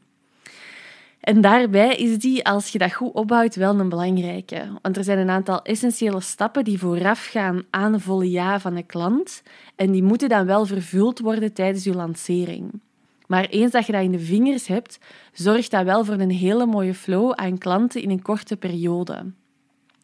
En 1.19 1.41
daarbij 1.41 1.95
is 1.95 2.17
die, 2.17 2.45
als 2.45 2.69
je 2.69 2.77
dat 2.77 2.93
goed 2.93 3.13
opbouwt, 3.13 3.55
wel 3.55 3.79
een 3.79 3.89
belangrijke. 3.89 4.67
Want 4.81 4.97
er 4.97 5.03
zijn 5.03 5.17
een 5.17 5.29
aantal 5.29 5.61
essentiële 5.61 6.21
stappen 6.21 6.63
die 6.63 6.79
voorafgaan 6.79 7.63
aan 7.69 7.93
een 7.93 7.99
volle 7.99 8.29
ja 8.29 8.59
van 8.59 8.75
een 8.75 8.85
klant. 8.85 9.43
En 9.75 9.91
die 9.91 10.03
moeten 10.03 10.29
dan 10.29 10.45
wel 10.45 10.65
vervuld 10.65 11.19
worden 11.19 11.53
tijdens 11.53 11.83
je 11.83 11.93
lancering. 11.93 12.81
Maar 13.27 13.45
eens 13.45 13.71
dat 13.71 13.85
je 13.85 13.91
dat 13.91 14.03
in 14.03 14.11
de 14.11 14.19
vingers 14.19 14.67
hebt, 14.67 14.99
zorgt 15.33 15.71
dat 15.71 15.83
wel 15.83 16.05
voor 16.05 16.19
een 16.19 16.31
hele 16.31 16.65
mooie 16.65 16.93
flow 16.93 17.31
aan 17.31 17.57
klanten 17.57 18.01
in 18.01 18.09
een 18.09 18.21
korte 18.21 18.57
periode. 18.57 19.31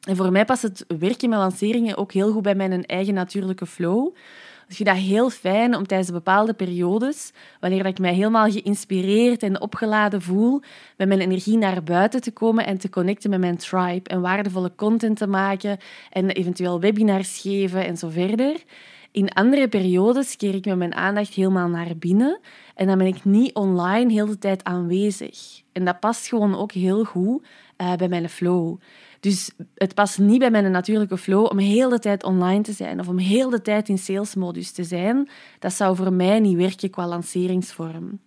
En 0.08 0.16
voor 0.16 0.32
mij 0.32 0.46
past 0.46 0.62
het 0.62 0.86
werken 1.00 1.30
met 1.30 1.40
lanceringen 1.40 1.98
ook 1.98 2.12
heel 2.12 2.32
goed 2.32 2.42
bij 2.42 2.56
mijn 2.56 2.86
eigen 2.86 3.14
natuurlijke 3.14 3.66
flow. 3.66 4.16
Ik 4.68 4.76
vind 4.76 4.90
dat 4.90 4.98
heel 4.98 5.30
fijn 5.30 5.76
om 5.76 5.88
tijdens 5.88 6.12
bepaalde 6.12 6.54
periodes, 6.54 7.32
wanneer 7.60 7.86
ik 7.86 8.00
mij 8.00 8.14
helemaal 8.14 8.52
geïnspireerd 8.52 9.44
en 9.44 9.62
opgeladen 9.62 10.22
voel, 10.22 10.62
met 10.98 11.08
mijn 11.08 11.20
energie 11.20 11.58
naar 11.58 11.84
buiten 11.84 12.22
te 12.22 12.32
komen 12.32 12.66
en 12.66 12.78
te 12.78 12.90
connecten 12.90 13.30
met 13.30 13.40
mijn 13.40 13.58
tribe 13.58 14.10
en 14.10 14.22
waardevolle 14.22 14.72
content 14.76 15.18
te 15.18 15.28
maken 15.28 15.78
en 16.10 16.30
eventueel 16.30 16.80
webinars 16.80 17.42
geven 17.42 17.86
en 17.86 17.98
zo 17.98 18.10
verder. 18.10 18.64
In 19.12 19.30
andere 19.30 19.68
periodes 19.68 20.36
keer 20.36 20.56
ik 20.56 20.66
met 20.66 20.78
mijn 20.78 20.96
aandacht 20.96 21.34
helemaal 21.34 21.68
naar 21.68 21.98
binnen 21.98 22.40
en 22.76 22.88
dan 22.88 22.98
ben 22.98 23.08
ik 23.08 23.26
niet 23.26 23.54
online 23.54 24.12
heel 24.12 24.26
de 24.26 24.38
tijd 24.38 24.64
aanwezig. 24.64 25.62
En 25.72 25.86
dat 25.86 26.00
past 26.00 26.28
gewoon 26.28 26.56
ook 26.56 26.72
heel 26.72 27.04
goed 27.04 27.46
uh, 27.78 27.96
bij 27.96 28.08
mijn 28.08 28.30
flow. 28.30 28.78
Dus 29.25 29.51
het 29.75 29.94
past 29.94 30.20
niet 30.20 30.39
bij 30.39 30.51
mijn 30.51 30.72
natuurlijke 30.72 31.17
flow 31.17 31.46
om 31.51 31.58
heel 31.58 31.89
de 31.89 32.00
tijd 32.00 32.24
online 32.24 32.62
te 32.62 32.72
zijn 32.72 33.00
of 33.00 33.08
om 33.08 33.17
heel 33.17 33.50
de 33.50 33.62
tijd 33.62 33.89
in 33.89 33.98
salesmodus 33.98 34.72
te 34.72 34.84
zijn. 34.84 35.29
Dat 35.60 35.74
zou 35.74 35.96
voor 35.96 36.13
mij 36.13 36.39
niet 36.39 36.58
werken 36.58 36.89
qua 36.89 37.08
lanceringsvorm. 37.08 38.20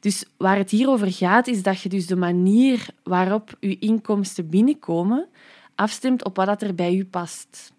Dus 0.00 0.24
waar 0.36 0.56
het 0.56 0.70
hier 0.70 0.88
over 0.88 1.12
gaat, 1.12 1.46
is 1.46 1.62
dat 1.62 1.80
je 1.80 1.88
dus 1.88 2.06
de 2.06 2.16
manier 2.16 2.86
waarop 3.02 3.56
je 3.60 3.78
inkomsten 3.78 4.48
binnenkomen 4.48 5.26
afstemt 5.74 6.24
op 6.24 6.36
wat 6.36 6.62
er 6.62 6.74
bij 6.74 6.94
je 6.94 7.04
past. 7.04 7.72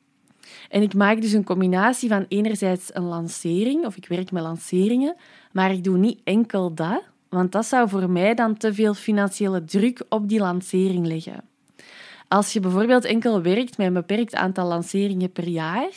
En 0.70 0.82
ik 0.82 0.94
maak 0.94 1.22
dus 1.22 1.32
een 1.32 1.44
combinatie 1.44 2.10
van 2.10 2.26
enerzijds 2.28 2.96
een 2.96 3.04
lancering, 3.04 3.86
of 3.86 3.98
ik 3.98 4.08
werk 4.08 4.32
met 4.32 4.44
lanceringen, 4.44 5.16
maar 5.52 5.72
ik 5.72 5.84
doe 5.84 5.98
niet 5.98 6.22
enkel 6.24 6.74
dat, 6.74 7.04
want 7.30 7.52
dat 7.52 7.66
zou 7.66 7.90
voor 7.90 8.10
mij 8.10 8.34
dan 8.34 8.58
te 8.58 8.74
veel 8.74 8.94
financiële 8.94 9.64
druk 9.64 10.04
op 10.10 10.30
die 10.30 10.40
lancering 10.40 11.08
leggen. 11.08 11.51
Als 12.32 12.54
je 12.54 12.60
bijvoorbeeld 12.60 13.06
enkel 13.06 13.42
werkt 13.42 13.78
met 13.78 13.88
een 13.88 13.94
beperkt 13.94 14.36
aantal 14.36 14.68
lanceringen 14.68 15.32
per 15.32 15.48
jaar, 15.48 15.92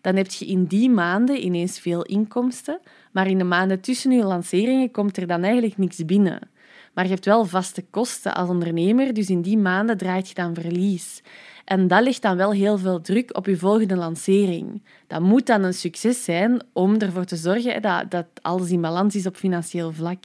dan 0.00 0.16
heb 0.16 0.30
je 0.30 0.46
in 0.46 0.64
die 0.64 0.90
maanden 0.90 1.44
ineens 1.44 1.80
veel 1.80 2.02
inkomsten, 2.02 2.80
maar 3.12 3.26
in 3.26 3.38
de 3.38 3.44
maanden 3.44 3.80
tussen 3.80 4.10
je 4.10 4.24
lanceringen 4.24 4.90
komt 4.90 5.16
er 5.16 5.26
dan 5.26 5.42
eigenlijk 5.42 5.78
niks 5.78 6.04
binnen. 6.04 6.50
Maar 6.94 7.04
je 7.04 7.10
hebt 7.10 7.24
wel 7.24 7.44
vaste 7.44 7.84
kosten 7.90 8.34
als 8.34 8.48
ondernemer, 8.48 9.14
dus 9.14 9.30
in 9.30 9.42
die 9.42 9.58
maanden 9.58 9.98
draait 9.98 10.28
je 10.28 10.34
dan 10.34 10.54
verlies. 10.54 11.22
En 11.64 11.88
dat 11.88 12.02
legt 12.02 12.22
dan 12.22 12.36
wel 12.36 12.52
heel 12.52 12.78
veel 12.78 13.00
druk 13.00 13.36
op 13.36 13.46
je 13.46 13.56
volgende 13.56 13.96
lancering. 13.96 14.82
Dat 15.06 15.20
moet 15.20 15.46
dan 15.46 15.62
een 15.62 15.74
succes 15.74 16.24
zijn 16.24 16.62
om 16.72 16.98
ervoor 16.98 17.24
te 17.24 17.36
zorgen 17.36 17.82
dat, 17.82 18.10
dat 18.10 18.26
alles 18.42 18.70
in 18.70 18.80
balans 18.80 19.14
is 19.14 19.26
op 19.26 19.36
financieel 19.36 19.92
vlak. 19.92 20.24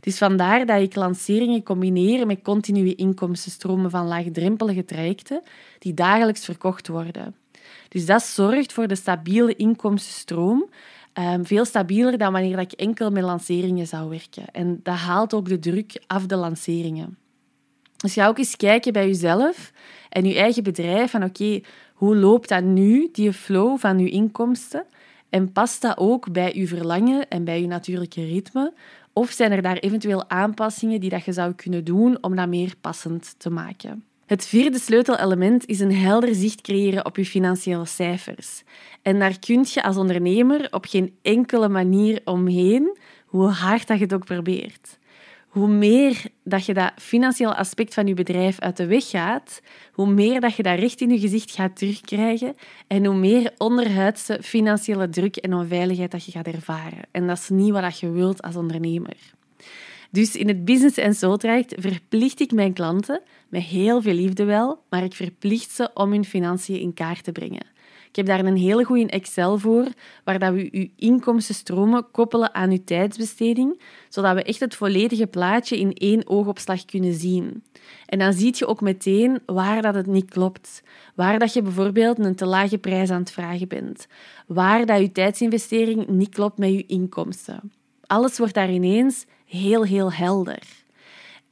Dus 0.00 0.18
vandaar 0.18 0.66
dat 0.66 0.80
ik 0.80 0.94
lanceringen 0.94 1.62
combineer 1.62 2.26
met 2.26 2.42
continue 2.42 2.94
inkomstenstromen 2.94 3.90
van 3.90 4.06
laagdrempelige 4.06 4.84
trajecten 4.84 5.42
die 5.78 5.94
dagelijks 5.94 6.44
verkocht 6.44 6.88
worden. 6.88 7.34
Dus 7.88 8.06
dat 8.06 8.22
zorgt 8.22 8.72
voor 8.72 8.86
de 8.86 8.94
stabiele 8.94 9.54
inkomstenstroom, 9.54 10.68
ehm, 11.12 11.44
veel 11.44 11.64
stabieler 11.64 12.18
dan 12.18 12.32
wanneer 12.32 12.58
ik 12.58 12.72
enkel 12.72 13.10
met 13.10 13.22
lanceringen 13.22 13.86
zou 13.86 14.08
werken. 14.08 14.44
En 14.52 14.80
dat 14.82 14.94
haalt 14.96 15.34
ook 15.34 15.48
de 15.48 15.58
druk 15.58 16.02
af 16.06 16.26
de 16.26 16.36
lanceringen. 16.36 17.18
Dus 18.00 18.12
ga 18.12 18.26
ook 18.26 18.38
eens 18.38 18.56
kijken 18.56 18.92
bij 18.92 19.06
jezelf 19.06 19.72
en 20.08 20.24
je 20.24 20.34
eigen 20.34 20.62
bedrijf 20.62 21.10
van 21.10 21.24
oké, 21.24 21.60
hoe 21.94 22.16
loopt 22.16 22.48
dat 22.48 22.64
nu, 22.64 23.08
die 23.12 23.32
flow 23.32 23.78
van 23.78 23.98
je 23.98 24.10
inkomsten? 24.10 24.84
En 25.28 25.52
past 25.52 25.82
dat 25.82 25.98
ook 25.98 26.32
bij 26.32 26.54
je 26.54 26.66
verlangen 26.66 27.28
en 27.28 27.44
bij 27.44 27.60
je 27.60 27.66
natuurlijke 27.66 28.24
ritme? 28.24 28.72
Of 29.12 29.30
zijn 29.30 29.52
er 29.52 29.62
daar 29.62 29.76
eventueel 29.76 30.30
aanpassingen 30.30 31.00
die 31.00 31.10
dat 31.10 31.24
je 31.24 31.32
zou 31.32 31.52
kunnen 31.52 31.84
doen 31.84 32.18
om 32.20 32.36
dat 32.36 32.48
meer 32.48 32.74
passend 32.80 33.34
te 33.38 33.50
maken? 33.50 34.04
Het 34.26 34.46
vierde 34.46 34.78
sleutelelement 34.78 35.66
is 35.66 35.80
een 35.80 35.94
helder 35.94 36.34
zicht 36.34 36.60
creëren 36.60 37.04
op 37.04 37.16
je 37.16 37.24
financiële 37.24 37.86
cijfers. 37.86 38.62
En 39.02 39.18
daar 39.18 39.38
kun 39.38 39.66
je 39.68 39.82
als 39.82 39.96
ondernemer 39.96 40.68
op 40.70 40.86
geen 40.86 41.14
enkele 41.22 41.68
manier 41.68 42.20
omheen, 42.24 42.98
hoe 43.26 43.48
hard 43.48 43.86
dat 43.86 43.98
je 43.98 44.04
het 44.04 44.14
ook 44.14 44.24
probeert 44.24 44.98
hoe 45.50 45.68
meer 45.68 46.22
dat 46.44 46.64
je 46.64 46.74
dat 46.74 46.92
financiële 46.96 47.56
aspect 47.56 47.94
van 47.94 48.06
je 48.06 48.14
bedrijf 48.14 48.58
uit 48.58 48.76
de 48.76 48.86
weg 48.86 49.08
gaat, 49.08 49.60
hoe 49.92 50.10
meer 50.10 50.40
dat 50.40 50.54
je 50.54 50.62
dat 50.62 50.78
recht 50.78 51.00
in 51.00 51.10
je 51.10 51.18
gezicht 51.18 51.50
gaat 51.50 51.76
terugkrijgen 51.76 52.56
en 52.86 53.04
hoe 53.04 53.16
meer 53.16 53.52
onderhuidse 53.58 54.38
financiële 54.42 55.08
druk 55.08 55.36
en 55.36 55.54
onveiligheid 55.54 56.10
dat 56.10 56.24
je 56.24 56.30
gaat 56.30 56.46
ervaren. 56.46 57.00
En 57.10 57.26
dat 57.26 57.38
is 57.38 57.48
niet 57.48 57.70
wat 57.70 57.98
je 57.98 58.10
wilt 58.10 58.42
als 58.42 58.56
ondernemer. 58.56 59.16
Dus 60.10 60.36
in 60.36 60.48
het 60.48 60.64
Business 60.64 60.96
en 60.96 61.14
Soul 61.14 61.36
traject 61.36 61.74
verplicht 61.78 62.40
ik 62.40 62.52
mijn 62.52 62.72
klanten, 62.72 63.22
met 63.48 63.62
heel 63.62 64.02
veel 64.02 64.14
liefde 64.14 64.44
wel, 64.44 64.82
maar 64.88 65.04
ik 65.04 65.14
verplicht 65.14 65.70
ze 65.70 65.90
om 65.94 66.10
hun 66.10 66.24
financiën 66.24 66.80
in 66.80 66.94
kaart 66.94 67.24
te 67.24 67.32
brengen. 67.32 67.66
Ik 68.10 68.16
heb 68.16 68.26
daar 68.26 68.44
een 68.44 68.56
hele 68.56 68.84
goede 68.84 69.06
Excel 69.06 69.58
voor, 69.58 69.86
waar 70.24 70.38
dat 70.38 70.52
we 70.52 70.68
uw 70.72 70.88
inkomstenstromen 70.96 72.10
koppelen 72.10 72.54
aan 72.54 72.70
uw 72.70 72.84
tijdsbesteding, 72.84 73.80
zodat 74.08 74.34
we 74.34 74.42
echt 74.42 74.60
het 74.60 74.74
volledige 74.74 75.26
plaatje 75.26 75.78
in 75.78 75.92
één 75.92 76.28
oogopslag 76.28 76.84
kunnen 76.84 77.14
zien. 77.14 77.62
En 78.06 78.18
dan 78.18 78.32
zie 78.32 78.54
je 78.56 78.66
ook 78.66 78.80
meteen 78.80 79.40
waar 79.46 79.82
dat 79.82 79.94
het 79.94 80.06
niet 80.06 80.30
klopt. 80.30 80.82
Waar 81.14 81.38
dat 81.38 81.52
je 81.52 81.62
bijvoorbeeld 81.62 82.18
een 82.18 82.34
te 82.34 82.46
lage 82.46 82.78
prijs 82.78 83.10
aan 83.10 83.20
het 83.20 83.30
vragen 83.30 83.68
bent. 83.68 84.06
Waar 84.46 84.86
dat 84.86 85.00
je 85.00 85.12
tijdsinvestering 85.12 86.08
niet 86.08 86.34
klopt 86.34 86.58
met 86.58 86.70
je 86.70 86.86
inkomsten. 86.86 87.72
Alles 88.06 88.38
wordt 88.38 88.54
daar 88.54 88.70
ineens 88.70 89.26
heel, 89.46 89.84
heel 89.84 90.12
helder. 90.12 90.62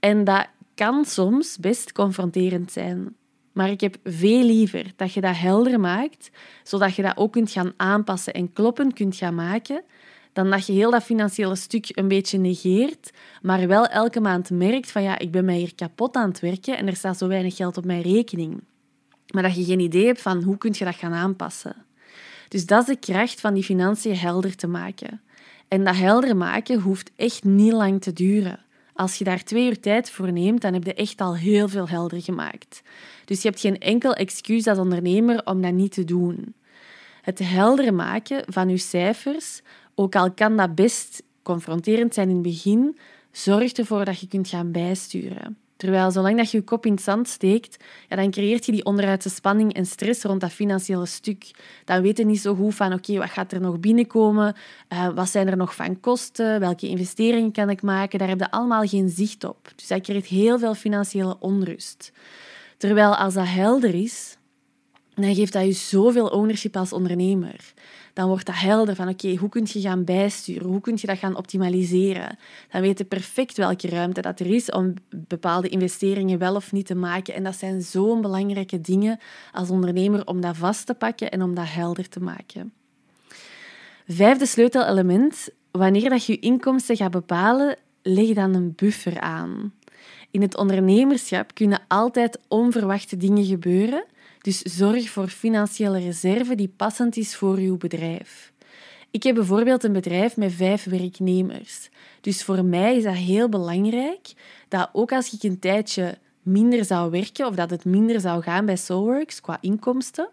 En 0.00 0.24
dat 0.24 0.46
kan 0.74 1.04
soms 1.04 1.58
best 1.58 1.92
confronterend 1.92 2.72
zijn. 2.72 3.16
Maar 3.58 3.70
ik 3.70 3.80
heb 3.80 3.96
veel 4.04 4.44
liever 4.44 4.92
dat 4.96 5.12
je 5.12 5.20
dat 5.20 5.36
helder 5.36 5.80
maakt, 5.80 6.30
zodat 6.62 6.94
je 6.94 7.02
dat 7.02 7.16
ook 7.16 7.32
kunt 7.32 7.50
gaan 7.50 7.72
aanpassen 7.76 8.32
en 8.32 8.52
kloppend 8.52 8.92
kunt 8.92 9.16
gaan 9.16 9.34
maken, 9.34 9.82
dan 10.32 10.50
dat 10.50 10.66
je 10.66 10.72
heel 10.72 10.90
dat 10.90 11.02
financiële 11.02 11.56
stuk 11.56 11.96
een 11.96 12.08
beetje 12.08 12.38
negeert, 12.38 13.10
maar 13.42 13.68
wel 13.68 13.86
elke 13.86 14.20
maand 14.20 14.50
merkt 14.50 14.90
van 14.90 15.02
ja, 15.02 15.18
ik 15.18 15.30
ben 15.30 15.44
mij 15.44 15.56
hier 15.56 15.74
kapot 15.74 16.14
aan 16.14 16.28
het 16.28 16.40
werken 16.40 16.78
en 16.78 16.86
er 16.86 16.96
staat 16.96 17.18
zo 17.18 17.28
weinig 17.28 17.56
geld 17.56 17.76
op 17.76 17.84
mijn 17.84 18.02
rekening. 18.02 18.60
Maar 19.32 19.42
dat 19.42 19.56
je 19.56 19.64
geen 19.64 19.80
idee 19.80 20.06
hebt 20.06 20.22
van 20.22 20.42
hoe 20.42 20.58
kun 20.58 20.74
je 20.78 20.84
dat 20.84 20.94
gaan 20.94 21.14
aanpassen. 21.14 21.76
Dus 22.48 22.66
dat 22.66 22.80
is 22.80 22.86
de 22.86 23.12
kracht 23.12 23.40
van 23.40 23.54
die 23.54 23.64
financiën 23.64 24.16
helder 24.16 24.56
te 24.56 24.66
maken. 24.66 25.20
En 25.68 25.84
dat 25.84 25.96
helder 25.96 26.36
maken 26.36 26.80
hoeft 26.80 27.10
echt 27.16 27.44
niet 27.44 27.72
lang 27.72 28.02
te 28.02 28.12
duren. 28.12 28.66
Als 28.98 29.14
je 29.14 29.24
daar 29.24 29.42
twee 29.44 29.66
uur 29.66 29.80
tijd 29.80 30.10
voor 30.10 30.32
neemt, 30.32 30.60
dan 30.60 30.72
heb 30.72 30.84
je 30.84 30.94
echt 30.94 31.20
al 31.20 31.36
heel 31.36 31.68
veel 31.68 31.88
helder 31.88 32.22
gemaakt. 32.22 32.82
Dus 33.24 33.42
je 33.42 33.48
hebt 33.48 33.60
geen 33.60 33.78
enkel 33.78 34.14
excuus 34.14 34.66
als 34.66 34.78
ondernemer 34.78 35.46
om 35.46 35.62
dat 35.62 35.72
niet 35.72 35.92
te 35.92 36.04
doen. 36.04 36.54
Het 37.22 37.38
helder 37.38 37.94
maken 37.94 38.42
van 38.46 38.68
je 38.68 38.76
cijfers, 38.76 39.62
ook 39.94 40.16
al 40.16 40.32
kan 40.32 40.56
dat 40.56 40.74
best 40.74 41.22
confronterend 41.42 42.14
zijn 42.14 42.28
in 42.28 42.34
het 42.34 42.42
begin, 42.42 42.98
zorgt 43.32 43.78
ervoor 43.78 44.04
dat 44.04 44.20
je 44.20 44.28
kunt 44.28 44.48
gaan 44.48 44.72
bijsturen. 44.72 45.58
Terwijl 45.78 46.10
zolang 46.10 46.36
dat 46.36 46.50
je 46.50 46.56
je 46.56 46.64
kop 46.64 46.86
in 46.86 46.92
het 46.92 47.02
zand 47.02 47.28
steekt, 47.28 47.84
ja, 48.08 48.16
dan 48.16 48.30
creëert 48.30 48.66
je 48.66 48.72
die 48.72 48.84
onderuitse 48.84 49.28
spanning 49.28 49.74
en 49.74 49.86
stress 49.86 50.22
rond 50.22 50.40
dat 50.40 50.50
financiële 50.50 51.06
stuk. 51.06 51.50
Dan 51.84 52.02
weet 52.02 52.18
je 52.18 52.24
niet 52.24 52.40
zo 52.40 52.54
goed 52.54 52.74
van, 52.74 52.92
oké, 52.92 53.18
wat 53.18 53.30
gaat 53.30 53.52
er 53.52 53.60
nog 53.60 53.80
binnenkomen? 53.80 54.56
Uh, 54.92 55.08
wat 55.08 55.28
zijn 55.28 55.48
er 55.48 55.56
nog 55.56 55.74
van 55.74 56.00
kosten? 56.00 56.60
Welke 56.60 56.88
investeringen 56.88 57.52
kan 57.52 57.70
ik 57.70 57.82
maken? 57.82 58.18
Daar 58.18 58.28
heb 58.28 58.38
je 58.38 58.50
allemaal 58.50 58.86
geen 58.86 59.08
zicht 59.08 59.44
op. 59.44 59.72
Dus 59.76 59.86
dat 59.86 60.00
creëert 60.00 60.26
heel 60.26 60.58
veel 60.58 60.74
financiële 60.74 61.36
onrust. 61.40 62.12
Terwijl 62.76 63.16
als 63.16 63.34
dat 63.34 63.46
helder 63.46 63.94
is, 63.94 64.37
dan 65.22 65.34
geeft 65.34 65.52
dat 65.52 65.64
je 65.64 65.72
zoveel 65.72 66.28
ownership 66.28 66.76
als 66.76 66.92
ondernemer 66.92 67.74
dan 68.18 68.28
wordt 68.28 68.46
dat 68.46 68.54
helder 68.58 68.94
van 68.94 69.08
oké, 69.08 69.36
hoe 69.36 69.48
kun 69.48 69.66
je 69.72 69.80
gaan 69.80 70.04
bijsturen? 70.04 70.68
Hoe 70.68 70.80
kun 70.80 70.96
je 71.00 71.06
dat 71.06 71.18
gaan 71.18 71.36
optimaliseren? 71.36 72.38
Dan 72.70 72.80
weet 72.80 72.98
je 72.98 73.04
perfect 73.04 73.56
welke 73.56 73.88
ruimte 73.88 74.20
dat 74.20 74.40
er 74.40 74.46
is 74.46 74.70
om 74.70 74.94
bepaalde 75.10 75.68
investeringen 75.68 76.38
wel 76.38 76.54
of 76.54 76.72
niet 76.72 76.86
te 76.86 76.94
maken. 76.94 77.34
En 77.34 77.44
dat 77.44 77.56
zijn 77.56 77.82
zo'n 77.82 78.20
belangrijke 78.20 78.80
dingen 78.80 79.18
als 79.52 79.70
ondernemer 79.70 80.26
om 80.26 80.40
dat 80.40 80.56
vast 80.56 80.86
te 80.86 80.94
pakken 80.94 81.30
en 81.30 81.42
om 81.42 81.54
dat 81.54 81.66
helder 81.68 82.08
te 82.08 82.20
maken. 82.20 82.72
Vijfde 84.06 84.46
sleutelelement, 84.46 85.48
wanneer 85.70 86.10
dat 86.10 86.24
je 86.24 86.32
je 86.32 86.38
inkomsten 86.38 86.96
gaat 86.96 87.10
bepalen, 87.10 87.76
leg 88.02 88.34
dan 88.34 88.54
een 88.54 88.72
buffer 88.76 89.20
aan. 89.20 89.72
In 90.30 90.42
het 90.42 90.56
ondernemerschap 90.56 91.54
kunnen 91.54 91.80
altijd 91.88 92.38
onverwachte 92.48 93.16
dingen 93.16 93.44
gebeuren 93.44 94.04
dus 94.48 94.62
zorg 94.62 95.08
voor 95.08 95.28
financiële 95.28 95.98
reserve 95.98 96.54
die 96.54 96.72
passend 96.76 97.16
is 97.16 97.36
voor 97.36 97.56
uw 97.56 97.76
bedrijf. 97.76 98.52
Ik 99.10 99.22
heb 99.22 99.34
bijvoorbeeld 99.34 99.84
een 99.84 99.92
bedrijf 99.92 100.36
met 100.36 100.52
vijf 100.52 100.84
werknemers. 100.84 101.88
Dus 102.20 102.44
voor 102.44 102.64
mij 102.64 102.96
is 102.96 103.02
dat 103.02 103.14
heel 103.14 103.48
belangrijk 103.48 104.32
dat 104.68 104.88
ook 104.92 105.12
als 105.12 105.32
ik 105.32 105.42
een 105.42 105.58
tijdje 105.58 106.18
minder 106.42 106.84
zou 106.84 107.10
werken 107.10 107.46
of 107.46 107.54
dat 107.54 107.70
het 107.70 107.84
minder 107.84 108.20
zou 108.20 108.42
gaan 108.42 108.66
bij 108.66 108.76
Soulworks 108.76 109.40
qua 109.40 109.58
inkomsten, 109.60 110.28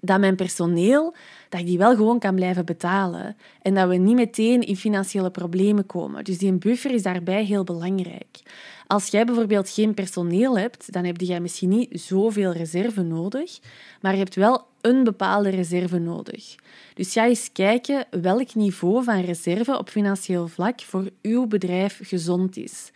dat 0.00 0.20
mijn 0.20 0.36
personeel, 0.36 1.14
dat 1.54 1.62
ik 1.62 1.68
die 1.68 1.78
wel 1.78 1.96
gewoon 1.96 2.18
kan 2.18 2.34
blijven 2.34 2.64
betalen. 2.64 3.36
En 3.62 3.74
dat 3.74 3.88
we 3.88 3.94
niet 3.94 4.14
meteen 4.14 4.60
in 4.60 4.76
financiële 4.76 5.30
problemen 5.30 5.86
komen. 5.86 6.24
Dus 6.24 6.38
die 6.38 6.52
buffer 6.52 6.90
is 6.90 7.02
daarbij 7.02 7.44
heel 7.44 7.64
belangrijk. 7.64 8.42
Als 8.86 9.06
jij 9.06 9.24
bijvoorbeeld 9.24 9.70
geen 9.70 9.94
personeel 9.94 10.58
hebt, 10.58 10.92
dan 10.92 11.04
heb 11.04 11.20
je 11.20 11.40
misschien 11.40 11.68
niet 11.68 12.00
zoveel 12.00 12.52
reserve 12.52 13.02
nodig, 13.02 13.58
maar 14.00 14.12
je 14.12 14.18
hebt 14.18 14.34
wel 14.34 14.66
een 14.80 15.04
bepaalde 15.04 15.48
reserve 15.48 15.98
nodig. 15.98 16.54
Dus 16.94 17.12
ga 17.12 17.26
eens 17.26 17.52
kijken 17.52 18.06
welk 18.10 18.54
niveau 18.54 19.04
van 19.04 19.20
reserve 19.20 19.78
op 19.78 19.88
financieel 19.88 20.48
vlak 20.48 20.80
voor 20.80 21.10
uw 21.22 21.46
bedrijf 21.46 22.00
gezond 22.02 22.56
is. 22.56 22.90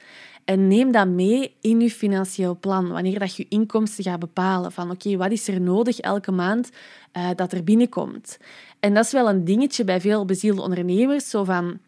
En 0.48 0.68
neem 0.68 0.92
dat 0.92 1.08
mee 1.08 1.54
in 1.60 1.80
je 1.80 1.90
financieel 1.90 2.56
plan, 2.60 2.88
wanneer 2.88 3.18
dat 3.18 3.36
je 3.36 3.46
inkomsten 3.48 4.04
gaat 4.04 4.18
bepalen. 4.18 4.72
Van 4.72 4.90
oké, 4.90 5.16
wat 5.16 5.30
is 5.30 5.48
er 5.48 5.60
nodig 5.60 5.98
elke 5.98 6.32
maand 6.32 6.70
uh, 7.16 7.30
dat 7.36 7.52
er 7.52 7.64
binnenkomt? 7.64 8.38
En 8.80 8.94
dat 8.94 9.04
is 9.04 9.12
wel 9.12 9.28
een 9.28 9.44
dingetje 9.44 9.84
bij 9.84 10.00
veel 10.00 10.24
bezielde 10.24 10.62
ondernemers, 10.62 11.30
zo 11.30 11.44
van 11.44 11.78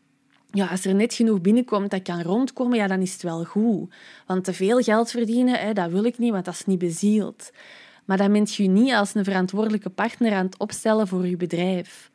ja, 0.51 0.67
als 0.67 0.85
er 0.85 0.95
net 0.95 1.15
genoeg 1.15 1.41
binnenkomt 1.41 1.91
dat 1.91 2.03
kan 2.03 2.23
rondkomen, 2.23 2.77
ja, 2.79 2.87
dan 2.87 3.01
is 3.01 3.13
het 3.13 3.23
wel 3.23 3.45
goed. 3.45 3.95
Want 4.27 4.45
te 4.45 4.53
veel 4.53 4.81
geld 4.81 5.11
verdienen, 5.11 5.55
hè, 5.55 5.73
dat 5.73 5.91
wil 5.91 6.05
ik 6.05 6.19
niet, 6.19 6.33
want 6.33 6.45
dat 6.45 6.55
is 6.55 6.67
niet 6.67 6.79
bezield. 6.79 7.51
Maar 8.05 8.17
dan 8.17 8.33
bent 8.33 8.55
je 8.55 8.69
niet 8.69 8.93
als 8.93 9.15
een 9.15 9.25
verantwoordelijke 9.25 9.91
partner 9.91 10.33
aan 10.33 10.45
het 10.45 10.59
opstellen 10.59 11.09
voor 11.09 11.27
je 11.27 11.37
bedrijf. 11.37 12.11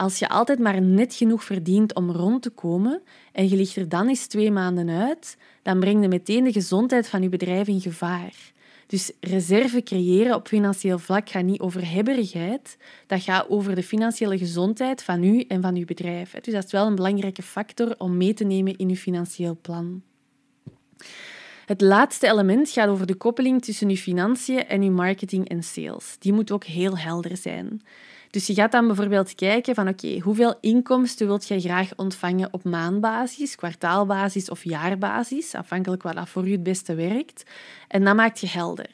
Als 0.00 0.18
je 0.18 0.28
altijd 0.28 0.58
maar 0.58 0.82
net 0.82 1.14
genoeg 1.14 1.44
verdient 1.44 1.94
om 1.94 2.10
rond 2.10 2.42
te 2.42 2.50
komen 2.50 3.02
en 3.32 3.48
je 3.48 3.56
ligt 3.56 3.76
er 3.76 3.88
dan 3.88 4.08
eens 4.08 4.26
twee 4.26 4.50
maanden 4.50 4.88
uit, 4.88 5.36
dan 5.62 5.80
breng 5.80 6.02
je 6.02 6.08
meteen 6.08 6.44
de 6.44 6.52
gezondheid 6.52 7.08
van 7.08 7.22
je 7.22 7.28
bedrijf 7.28 7.68
in 7.68 7.80
gevaar. 7.80 8.52
Dus 8.86 9.12
reserve 9.20 9.82
creëren 9.82 10.34
op 10.34 10.48
financieel 10.48 10.98
vlak 10.98 11.30
gaat 11.30 11.44
niet 11.44 11.60
over 11.60 11.92
hebberigheid, 11.92 12.76
dat 13.06 13.22
gaat 13.22 13.48
over 13.48 13.74
de 13.74 13.82
financiële 13.82 14.38
gezondheid 14.38 15.02
van 15.02 15.22
u 15.22 15.40
en 15.40 15.62
van 15.62 15.76
uw 15.76 15.84
bedrijf. 15.84 16.30
Dus 16.30 16.54
dat 16.54 16.64
is 16.64 16.72
wel 16.72 16.86
een 16.86 16.94
belangrijke 16.94 17.42
factor 17.42 17.94
om 17.98 18.16
mee 18.16 18.34
te 18.34 18.44
nemen 18.44 18.76
in 18.76 18.88
uw 18.88 18.94
financieel 18.94 19.58
plan. 19.62 20.02
Het 21.66 21.80
laatste 21.80 22.26
element 22.26 22.70
gaat 22.70 22.88
over 22.88 23.06
de 23.06 23.14
koppeling 23.14 23.62
tussen 23.62 23.88
uw 23.88 23.96
financiën 23.96 24.66
en 24.66 24.82
uw 24.82 24.92
marketing 24.92 25.48
en 25.48 25.62
sales. 25.62 26.16
Die 26.18 26.32
moet 26.32 26.50
ook 26.50 26.64
heel 26.64 26.98
helder 26.98 27.36
zijn. 27.36 27.82
Dus 28.30 28.46
je 28.46 28.54
gaat 28.54 28.72
dan 28.72 28.86
bijvoorbeeld 28.86 29.34
kijken 29.34 29.74
van 29.74 29.88
oké, 29.88 30.18
hoeveel 30.18 30.54
inkomsten 30.60 31.26
wilt 31.26 31.48
jij 31.48 31.60
graag 31.60 31.90
ontvangen 31.96 32.48
op 32.52 32.64
maandbasis, 32.64 33.54
kwartaalbasis 33.54 34.50
of 34.50 34.64
jaarbasis, 34.64 35.54
afhankelijk 35.54 36.02
wat 36.02 36.28
voor 36.28 36.48
u 36.48 36.52
het 36.52 36.62
beste 36.62 36.94
werkt. 36.94 37.42
En 37.88 38.04
dat 38.04 38.16
maakt 38.16 38.40
je 38.40 38.48
helder. 38.48 38.90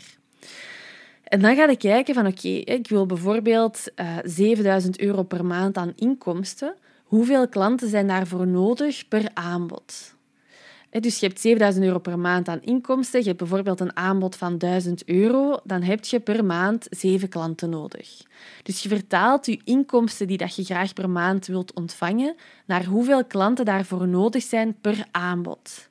En 1.24 1.40
dan 1.40 1.56
ga 1.56 1.68
je 1.68 1.76
kijken 1.76 2.14
van 2.14 2.26
oké, 2.26 2.48
ik 2.48 2.88
wil 2.88 3.06
bijvoorbeeld 3.06 3.84
uh, 3.96 4.18
eh, 4.18 4.24
7000 4.24 4.98
euro 4.98 5.22
per 5.22 5.44
maand 5.44 5.76
aan 5.76 5.92
inkomsten. 5.96 6.74
Hoeveel 7.04 7.48
klanten 7.48 7.88
zijn 7.88 8.06
daarvoor 8.06 8.46
nodig 8.46 9.08
per 9.08 9.30
aanbod? 9.34 10.15
Dus 10.90 11.18
je 11.18 11.26
hebt 11.26 11.40
7000 11.40 11.84
euro 11.84 11.98
per 11.98 12.18
maand 12.18 12.48
aan 12.48 12.62
inkomsten. 12.62 13.20
Je 13.20 13.26
hebt 13.26 13.38
bijvoorbeeld 13.38 13.80
een 13.80 13.96
aanbod 13.96 14.36
van 14.36 14.58
1000 14.58 15.04
euro. 15.04 15.58
Dan 15.64 15.82
heb 15.82 16.04
je 16.04 16.20
per 16.20 16.44
maand 16.44 16.86
zeven 16.90 17.28
klanten 17.28 17.70
nodig. 17.70 18.22
Dus 18.62 18.82
je 18.82 18.88
vertaalt 18.88 19.46
je 19.46 19.60
inkomsten 19.64 20.26
die 20.26 20.36
dat 20.36 20.56
je 20.56 20.64
graag 20.64 20.92
per 20.92 21.10
maand 21.10 21.46
wilt 21.46 21.74
ontvangen 21.74 22.34
naar 22.66 22.84
hoeveel 22.84 23.24
klanten 23.24 23.64
daarvoor 23.64 24.08
nodig 24.08 24.42
zijn 24.42 24.76
per 24.80 25.06
aanbod. 25.10 25.88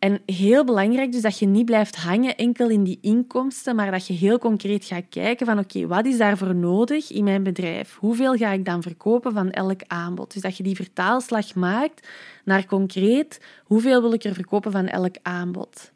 En 0.00 0.20
heel 0.26 0.64
belangrijk 0.64 1.12
dus 1.12 1.22
dat 1.22 1.38
je 1.38 1.46
niet 1.46 1.64
blijft 1.64 1.96
hangen 1.96 2.36
enkel 2.36 2.68
in 2.68 2.84
die 2.84 2.98
inkomsten, 3.00 3.76
maar 3.76 3.90
dat 3.90 4.06
je 4.06 4.12
heel 4.12 4.38
concreet 4.38 4.84
gaat 4.84 5.04
kijken 5.08 5.46
van 5.46 5.58
oké, 5.58 5.86
wat 5.86 6.06
is 6.06 6.18
daarvoor 6.18 6.54
nodig 6.54 7.10
in 7.10 7.24
mijn 7.24 7.42
bedrijf? 7.42 7.96
Hoeveel 7.96 8.34
ga 8.34 8.50
ik 8.50 8.64
dan 8.64 8.82
verkopen 8.82 9.32
van 9.32 9.50
elk 9.50 9.80
aanbod? 9.86 10.32
Dus 10.32 10.42
dat 10.42 10.56
je 10.56 10.62
die 10.62 10.76
vertaalslag 10.76 11.54
maakt 11.54 12.08
naar 12.44 12.66
concreet, 12.66 13.40
hoeveel 13.64 14.00
wil 14.00 14.12
ik 14.12 14.24
er 14.24 14.34
verkopen 14.34 14.72
van 14.72 14.86
elk 14.86 15.14
aanbod? 15.22 15.92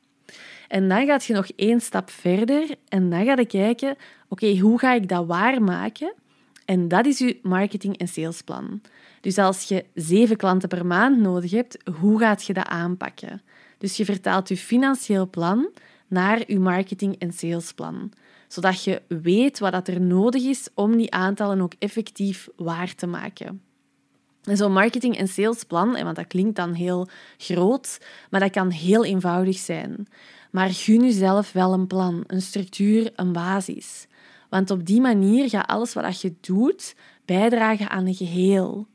En 0.69 0.89
dan 0.89 1.07
gaat 1.07 1.25
je 1.25 1.35
nog 1.35 1.49
één 1.57 1.81
stap 1.81 2.11
verder 2.11 2.75
en 2.89 3.11
dan 3.11 3.25
ga 3.25 3.37
je 3.37 3.47
kijken, 3.47 3.97
oké, 4.29 4.59
hoe 4.59 4.79
ga 4.79 4.95
ik 4.95 5.09
dat 5.09 5.27
waarmaken? 5.27 6.13
En 6.65 6.89
dat 6.89 7.07
is 7.07 7.19
je 7.19 7.39
marketing- 7.43 7.99
en 7.99 8.09
salesplan. 8.09 8.81
Dus 9.21 9.39
als 9.39 9.63
je 9.63 9.85
zeven 9.95 10.37
klanten 10.37 10.69
per 10.69 10.87
maand 10.87 11.19
nodig 11.19 11.51
hebt, 11.51 11.79
hoe 12.01 12.19
gaat 12.19 12.45
je 12.45 12.53
dat 12.53 12.67
aanpakken? 12.67 13.43
Dus 13.85 13.97
je 13.97 14.05
vertaalt 14.05 14.49
je 14.49 14.57
financieel 14.57 15.31
plan 15.31 15.69
naar 16.09 16.43
je 16.47 16.59
marketing- 16.59 17.19
en 17.19 17.33
salesplan, 17.33 18.13
zodat 18.49 18.85
je 18.85 19.03
weet 19.09 19.59
wat 19.59 19.89
er 19.89 20.01
nodig 20.01 20.45
is 20.45 20.69
om 20.75 20.97
die 20.97 21.13
aantallen 21.13 21.61
ook 21.61 21.73
effectief 21.79 22.49
waar 22.57 22.95
te 22.95 23.07
maken. 23.07 23.63
En 24.43 24.57
zo'n 24.57 24.73
marketing- 24.73 25.17
en 25.17 25.29
salesplan, 25.29 26.03
want 26.03 26.17
dat 26.17 26.27
klinkt 26.27 26.57
dan 26.57 26.73
heel 26.73 27.09
groot, 27.37 28.01
maar 28.31 28.41
dat 28.41 28.51
kan 28.51 28.71
heel 28.71 29.05
eenvoudig 29.05 29.57
zijn. 29.57 30.07
Maar 30.51 30.71
gun 30.71 31.03
jezelf 31.03 31.53
wel 31.53 31.73
een 31.73 31.87
plan, 31.87 32.25
een 32.27 32.43
structuur, 32.43 33.13
een 33.17 33.33
basis. 33.33 34.07
Want 34.51 34.71
op 34.71 34.87
die 34.87 35.01
manier 35.01 35.49
gaat 35.49 35.67
alles 35.67 35.93
wat 35.93 36.21
je 36.21 36.35
doet 36.41 36.95
bijdragen 37.25 37.91
aan 37.91 38.07
een 38.07 38.15
geheel. 38.15 38.87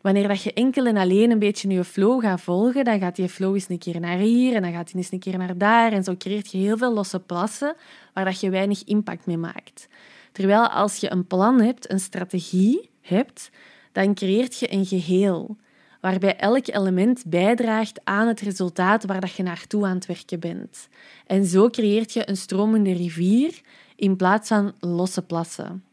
Wanneer 0.00 0.28
dat 0.28 0.42
je 0.42 0.52
enkel 0.52 0.86
en 0.86 0.96
alleen 0.96 1.30
een 1.30 1.38
beetje 1.38 1.68
je 1.68 1.84
flow 1.84 2.20
gaat 2.20 2.40
volgen, 2.40 2.84
dan 2.84 2.98
gaat 2.98 3.16
die 3.16 3.28
flow 3.28 3.54
eens 3.54 3.68
een 3.68 3.78
keer 3.78 4.00
naar 4.00 4.18
hier 4.18 4.54
en 4.54 4.62
dan 4.62 4.72
gaat 4.72 4.86
die 4.86 4.96
eens 4.96 5.12
een 5.12 5.18
keer 5.18 5.38
naar 5.38 5.58
daar. 5.58 5.92
En 5.92 6.04
zo 6.04 6.16
creëert 6.16 6.50
je 6.50 6.58
heel 6.58 6.76
veel 6.76 6.92
losse 6.92 7.20
plassen 7.20 7.74
waar 8.14 8.24
dat 8.24 8.40
je 8.40 8.50
weinig 8.50 8.84
impact 8.84 9.26
mee 9.26 9.36
maakt. 9.36 9.88
Terwijl 10.32 10.68
als 10.68 10.96
je 10.96 11.12
een 11.12 11.26
plan 11.26 11.60
hebt, 11.60 11.90
een 11.90 12.00
strategie 12.00 12.90
hebt, 13.00 13.50
dan 13.92 14.14
creëert 14.14 14.58
je 14.58 14.72
een 14.72 14.86
geheel 14.86 15.56
waarbij 16.00 16.36
elk 16.36 16.66
element 16.66 17.24
bijdraagt 17.26 18.00
aan 18.04 18.26
het 18.26 18.40
resultaat 18.40 19.04
waar 19.04 19.20
dat 19.20 19.32
je 19.32 19.42
naartoe 19.42 19.86
aan 19.86 19.94
het 19.94 20.06
werken 20.06 20.40
bent. 20.40 20.88
En 21.26 21.44
zo 21.44 21.68
creëert 21.68 22.12
je 22.12 22.28
een 22.28 22.36
stromende 22.36 22.92
rivier 22.92 23.60
in 23.96 24.16
plaats 24.16 24.48
van 24.48 24.72
losse 24.78 25.22
plassen. 25.22 25.84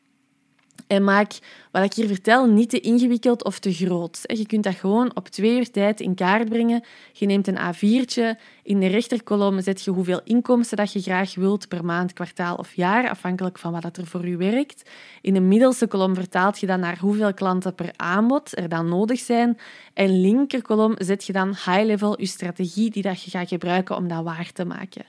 En 0.87 1.03
maak 1.03 1.31
wat 1.71 1.83
ik 1.83 1.93
hier 1.93 2.07
vertel 2.07 2.45
niet 2.45 2.69
te 2.69 2.79
ingewikkeld 2.79 3.43
of 3.43 3.59
te 3.59 3.73
groot. 3.73 4.19
Je 4.23 4.45
kunt 4.45 4.63
dat 4.63 4.75
gewoon 4.75 5.15
op 5.15 5.27
twee 5.27 5.57
uur 5.57 5.71
tijd 5.71 5.99
in 5.99 6.15
kaart 6.15 6.49
brengen. 6.49 6.83
Je 7.13 7.25
neemt 7.25 7.47
een 7.47 7.57
A4'tje. 7.57 8.41
In 8.63 8.79
de 8.79 8.87
rechterkolom 8.87 9.61
zet 9.61 9.83
je 9.83 9.91
hoeveel 9.91 10.21
inkomsten 10.23 10.77
dat 10.77 10.93
je 10.93 11.01
graag 11.01 11.35
wilt 11.35 11.67
per 11.67 11.85
maand, 11.85 12.13
kwartaal 12.13 12.55
of 12.55 12.73
jaar, 12.73 13.09
afhankelijk 13.09 13.59
van 13.59 13.71
wat 13.71 13.97
er 13.97 14.07
voor 14.07 14.27
je 14.27 14.37
werkt. 14.37 14.89
In 15.21 15.33
de 15.33 15.39
middelste 15.39 15.87
kolom 15.87 16.15
vertaalt 16.15 16.59
je 16.59 16.65
dan 16.65 16.79
naar 16.79 16.99
hoeveel 16.99 17.33
klanten 17.33 17.75
per 17.75 17.91
aanbod 17.95 18.57
er 18.57 18.69
dan 18.69 18.89
nodig 18.89 19.19
zijn. 19.19 19.57
En 19.93 20.21
linkerkolom 20.21 20.93
zet 20.97 21.25
je 21.25 21.33
dan 21.33 21.47
high-level 21.47 22.19
je 22.19 22.27
strategie 22.27 22.89
die 22.89 23.03
dat 23.03 23.23
je 23.23 23.29
gaat 23.29 23.47
gebruiken 23.47 23.95
om 23.95 24.07
dat 24.07 24.23
waar 24.23 24.51
te 24.53 24.65
maken. 24.65 25.05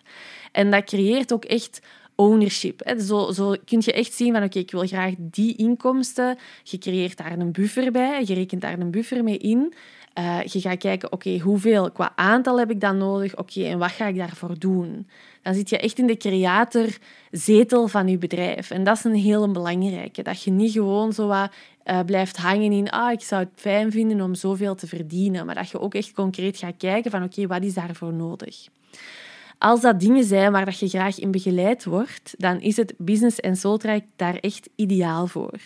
En 0.53 0.71
dat 0.71 0.85
creëert 0.85 1.33
ook 1.33 1.45
echt 1.45 1.81
ownership. 2.21 2.95
Zo, 3.01 3.33
zo 3.33 3.55
kun 3.65 3.83
je 3.85 3.93
echt 3.93 4.13
zien 4.13 4.33
van 4.33 4.43
oké, 4.43 4.59
ik 4.59 4.71
wil 4.71 4.87
graag 4.87 5.15
die 5.19 5.57
inkomsten. 5.57 6.39
Je 6.63 6.79
creëert 6.79 7.17
daar 7.17 7.39
een 7.39 7.53
buffer 7.53 7.93
bij, 7.93 8.23
je 8.27 8.35
rekent 8.35 8.61
daar 8.61 8.79
een 8.79 8.91
buffer 8.91 9.25
mee 9.25 9.39
in. 9.39 9.75
Uh, 10.19 10.43
je 10.43 10.61
gaat 10.61 10.79
kijken, 10.79 11.13
oké, 11.13 11.39
hoeveel 11.39 11.91
qua 11.91 12.13
aantal 12.17 12.59
heb 12.59 12.71
ik 12.71 12.81
dan 12.81 12.99
nodig? 12.99 13.37
Oké, 13.37 13.65
en 13.65 13.79
wat 13.79 13.91
ga 13.91 14.07
ik 14.07 14.17
daarvoor 14.17 14.59
doen? 14.59 15.09
Dan 15.43 15.55
zit 15.55 15.69
je 15.69 15.79
echt 15.79 15.99
in 15.99 16.07
de 16.07 16.17
creatorzetel 16.17 17.89
van 17.89 18.09
je 18.09 18.19
bedrijf. 18.19 18.71
En 18.71 18.85
dat 18.85 18.97
is 18.97 19.05
een 19.05 19.15
hele 19.15 19.51
belangrijke. 19.51 20.23
Dat 20.23 20.43
je 20.43 20.51
niet 20.51 20.73
gewoon 20.73 21.13
zo 21.13 21.27
wat 21.27 21.53
uh, 21.85 22.01
blijft 22.07 22.37
hangen 22.37 22.73
in, 22.73 22.91
ah, 22.91 23.13
ik 23.13 23.21
zou 23.21 23.43
het 23.43 23.53
fijn 23.55 23.91
vinden 23.91 24.21
om 24.21 24.35
zoveel 24.35 24.75
te 24.75 24.87
verdienen. 24.87 25.47
Maar 25.47 25.55
dat 25.55 25.71
je 25.71 25.81
ook 25.81 25.95
echt 25.95 26.13
concreet 26.13 26.59
gaat 26.59 26.77
kijken 26.79 27.11
van, 27.11 27.23
oké, 27.23 27.47
wat 27.47 27.63
is 27.63 27.75
daarvoor 27.75 28.13
nodig? 28.13 28.69
Als 29.59 29.81
dat 29.81 30.01
dingen 30.01 30.25
zijn 30.25 30.53
waar 30.53 30.65
dat 30.65 30.79
je 30.79 30.89
graag 30.89 31.19
in 31.19 31.31
begeleid 31.31 31.85
wordt, 31.85 32.35
dan 32.37 32.61
is 32.61 32.77
het 32.77 32.95
Business 32.99 33.41
en 33.41 33.57
Soultrack 33.57 34.03
daar 34.17 34.37
echt 34.37 34.69
ideaal 34.75 35.27
voor. 35.27 35.59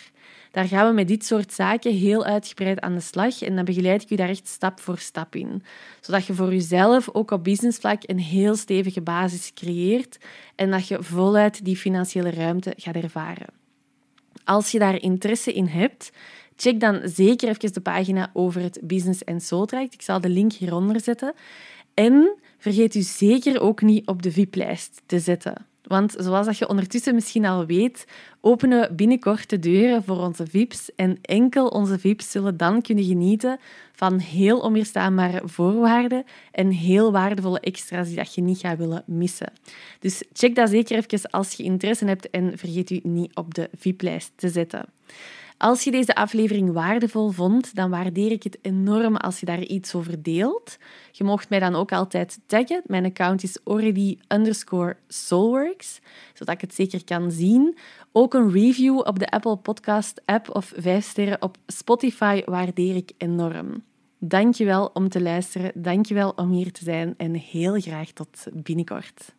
Daar 0.51 0.67
gaan 0.67 0.87
we 0.87 0.93
met 0.93 1.07
dit 1.07 1.25
soort 1.25 1.53
zaken 1.53 1.93
heel 1.93 2.25
uitgebreid 2.25 2.79
aan 2.79 2.93
de 2.93 2.99
slag 2.99 3.41
en 3.41 3.55
dan 3.55 3.65
begeleid 3.65 4.01
ik 4.01 4.09
je 4.09 4.15
daar 4.15 4.29
echt 4.29 4.47
stap 4.47 4.79
voor 4.79 4.97
stap 4.97 5.35
in. 5.35 5.63
Zodat 6.01 6.25
je 6.25 6.33
voor 6.33 6.53
jezelf 6.53 7.09
ook 7.11 7.31
op 7.31 7.43
businessvlak 7.43 8.01
een 8.05 8.19
heel 8.19 8.55
stevige 8.55 9.01
basis 9.01 9.53
creëert 9.53 10.17
en 10.55 10.71
dat 10.71 10.87
je 10.87 11.03
voluit 11.03 11.65
die 11.65 11.77
financiële 11.77 12.29
ruimte 12.31 12.73
gaat 12.77 12.95
ervaren. 12.95 13.47
Als 14.43 14.71
je 14.71 14.79
daar 14.79 15.01
interesse 15.01 15.53
in 15.53 15.65
hebt, 15.65 16.11
check 16.55 16.79
dan 16.79 17.01
zeker 17.03 17.49
even 17.49 17.73
de 17.73 17.81
pagina 17.81 18.29
over 18.33 18.61
het 18.61 18.79
Business 18.83 19.23
en 19.23 19.41
Soultrack. 19.41 19.93
Ik 19.93 20.01
zal 20.01 20.21
de 20.21 20.29
link 20.29 20.53
hieronder 20.53 21.01
zetten. 21.01 21.33
En 21.93 22.37
vergeet 22.57 22.95
u 22.95 23.01
zeker 23.01 23.61
ook 23.61 23.81
niet 23.81 24.07
op 24.07 24.21
de 24.21 24.31
VIP-lijst 24.31 25.01
te 25.05 25.19
zetten. 25.19 25.65
Want 25.83 26.15
zoals 26.17 26.45
dat 26.45 26.57
je 26.57 26.67
ondertussen 26.67 27.13
misschien 27.13 27.45
al 27.45 27.65
weet, 27.65 28.05
openen 28.41 28.81
we 28.81 28.93
binnenkort 28.93 29.49
de 29.49 29.59
deuren 29.59 30.03
voor 30.03 30.17
onze 30.17 30.47
VIP's. 30.47 30.91
En 30.95 31.17
enkel 31.21 31.67
onze 31.67 31.99
VIP's 31.99 32.31
zullen 32.31 32.57
dan 32.57 32.81
kunnen 32.81 33.03
genieten 33.03 33.59
van 33.91 34.17
heel 34.19 34.59
onweerstaanbare 34.59 35.41
voorwaarden 35.47 36.23
en 36.51 36.69
heel 36.69 37.11
waardevolle 37.11 37.59
extra's 37.59 38.07
die 38.07 38.15
dat 38.15 38.33
je 38.35 38.41
niet 38.41 38.59
gaat 38.59 38.77
willen 38.77 39.03
missen. 39.05 39.53
Dus 39.99 40.23
check 40.33 40.55
dat 40.55 40.69
zeker 40.69 40.97
even 40.97 41.29
als 41.29 41.53
je 41.53 41.63
interesse 41.63 42.05
hebt 42.05 42.29
en 42.29 42.57
vergeet 42.57 42.89
u 42.89 42.99
niet 43.03 43.35
op 43.35 43.53
de 43.53 43.69
VIP-lijst 43.77 44.31
te 44.35 44.49
zetten. 44.49 44.85
Als 45.63 45.83
je 45.83 45.91
deze 45.91 46.15
aflevering 46.15 46.71
waardevol 46.71 47.29
vond, 47.29 47.75
dan 47.75 47.89
waardeer 47.89 48.31
ik 48.31 48.43
het 48.43 48.57
enorm 48.61 49.15
als 49.15 49.39
je 49.39 49.45
daar 49.45 49.61
iets 49.61 49.95
over 49.95 50.23
deelt. 50.23 50.77
Je 51.11 51.23
mocht 51.23 51.49
mij 51.49 51.59
dan 51.59 51.75
ook 51.75 51.91
altijd 51.91 52.39
taggen. 52.45 52.81
Mijn 52.85 53.05
account 53.05 53.43
is 53.43 53.57
already 53.63 54.17
underscore 54.27 54.95
soulworks, 55.07 55.99
zodat 56.33 56.55
ik 56.55 56.61
het 56.61 56.73
zeker 56.73 57.03
kan 57.03 57.31
zien. 57.31 57.77
Ook 58.11 58.33
een 58.33 58.51
review 58.51 58.97
op 58.97 59.19
de 59.19 59.29
Apple 59.29 59.55
Podcast 59.55 60.21
app 60.25 60.55
of 60.55 60.73
vijf 60.75 61.05
sterren 61.05 61.41
op 61.41 61.57
Spotify 61.67 62.41
waardeer 62.45 62.95
ik 62.95 63.11
enorm. 63.17 63.83
Dankjewel 64.19 64.89
om 64.93 65.09
te 65.09 65.21
luisteren, 65.21 65.71
dankjewel 65.75 66.29
om 66.29 66.51
hier 66.51 66.71
te 66.71 66.83
zijn 66.83 67.13
en 67.17 67.33
heel 67.33 67.81
graag 67.81 68.11
tot 68.11 68.47
binnenkort. 68.53 69.33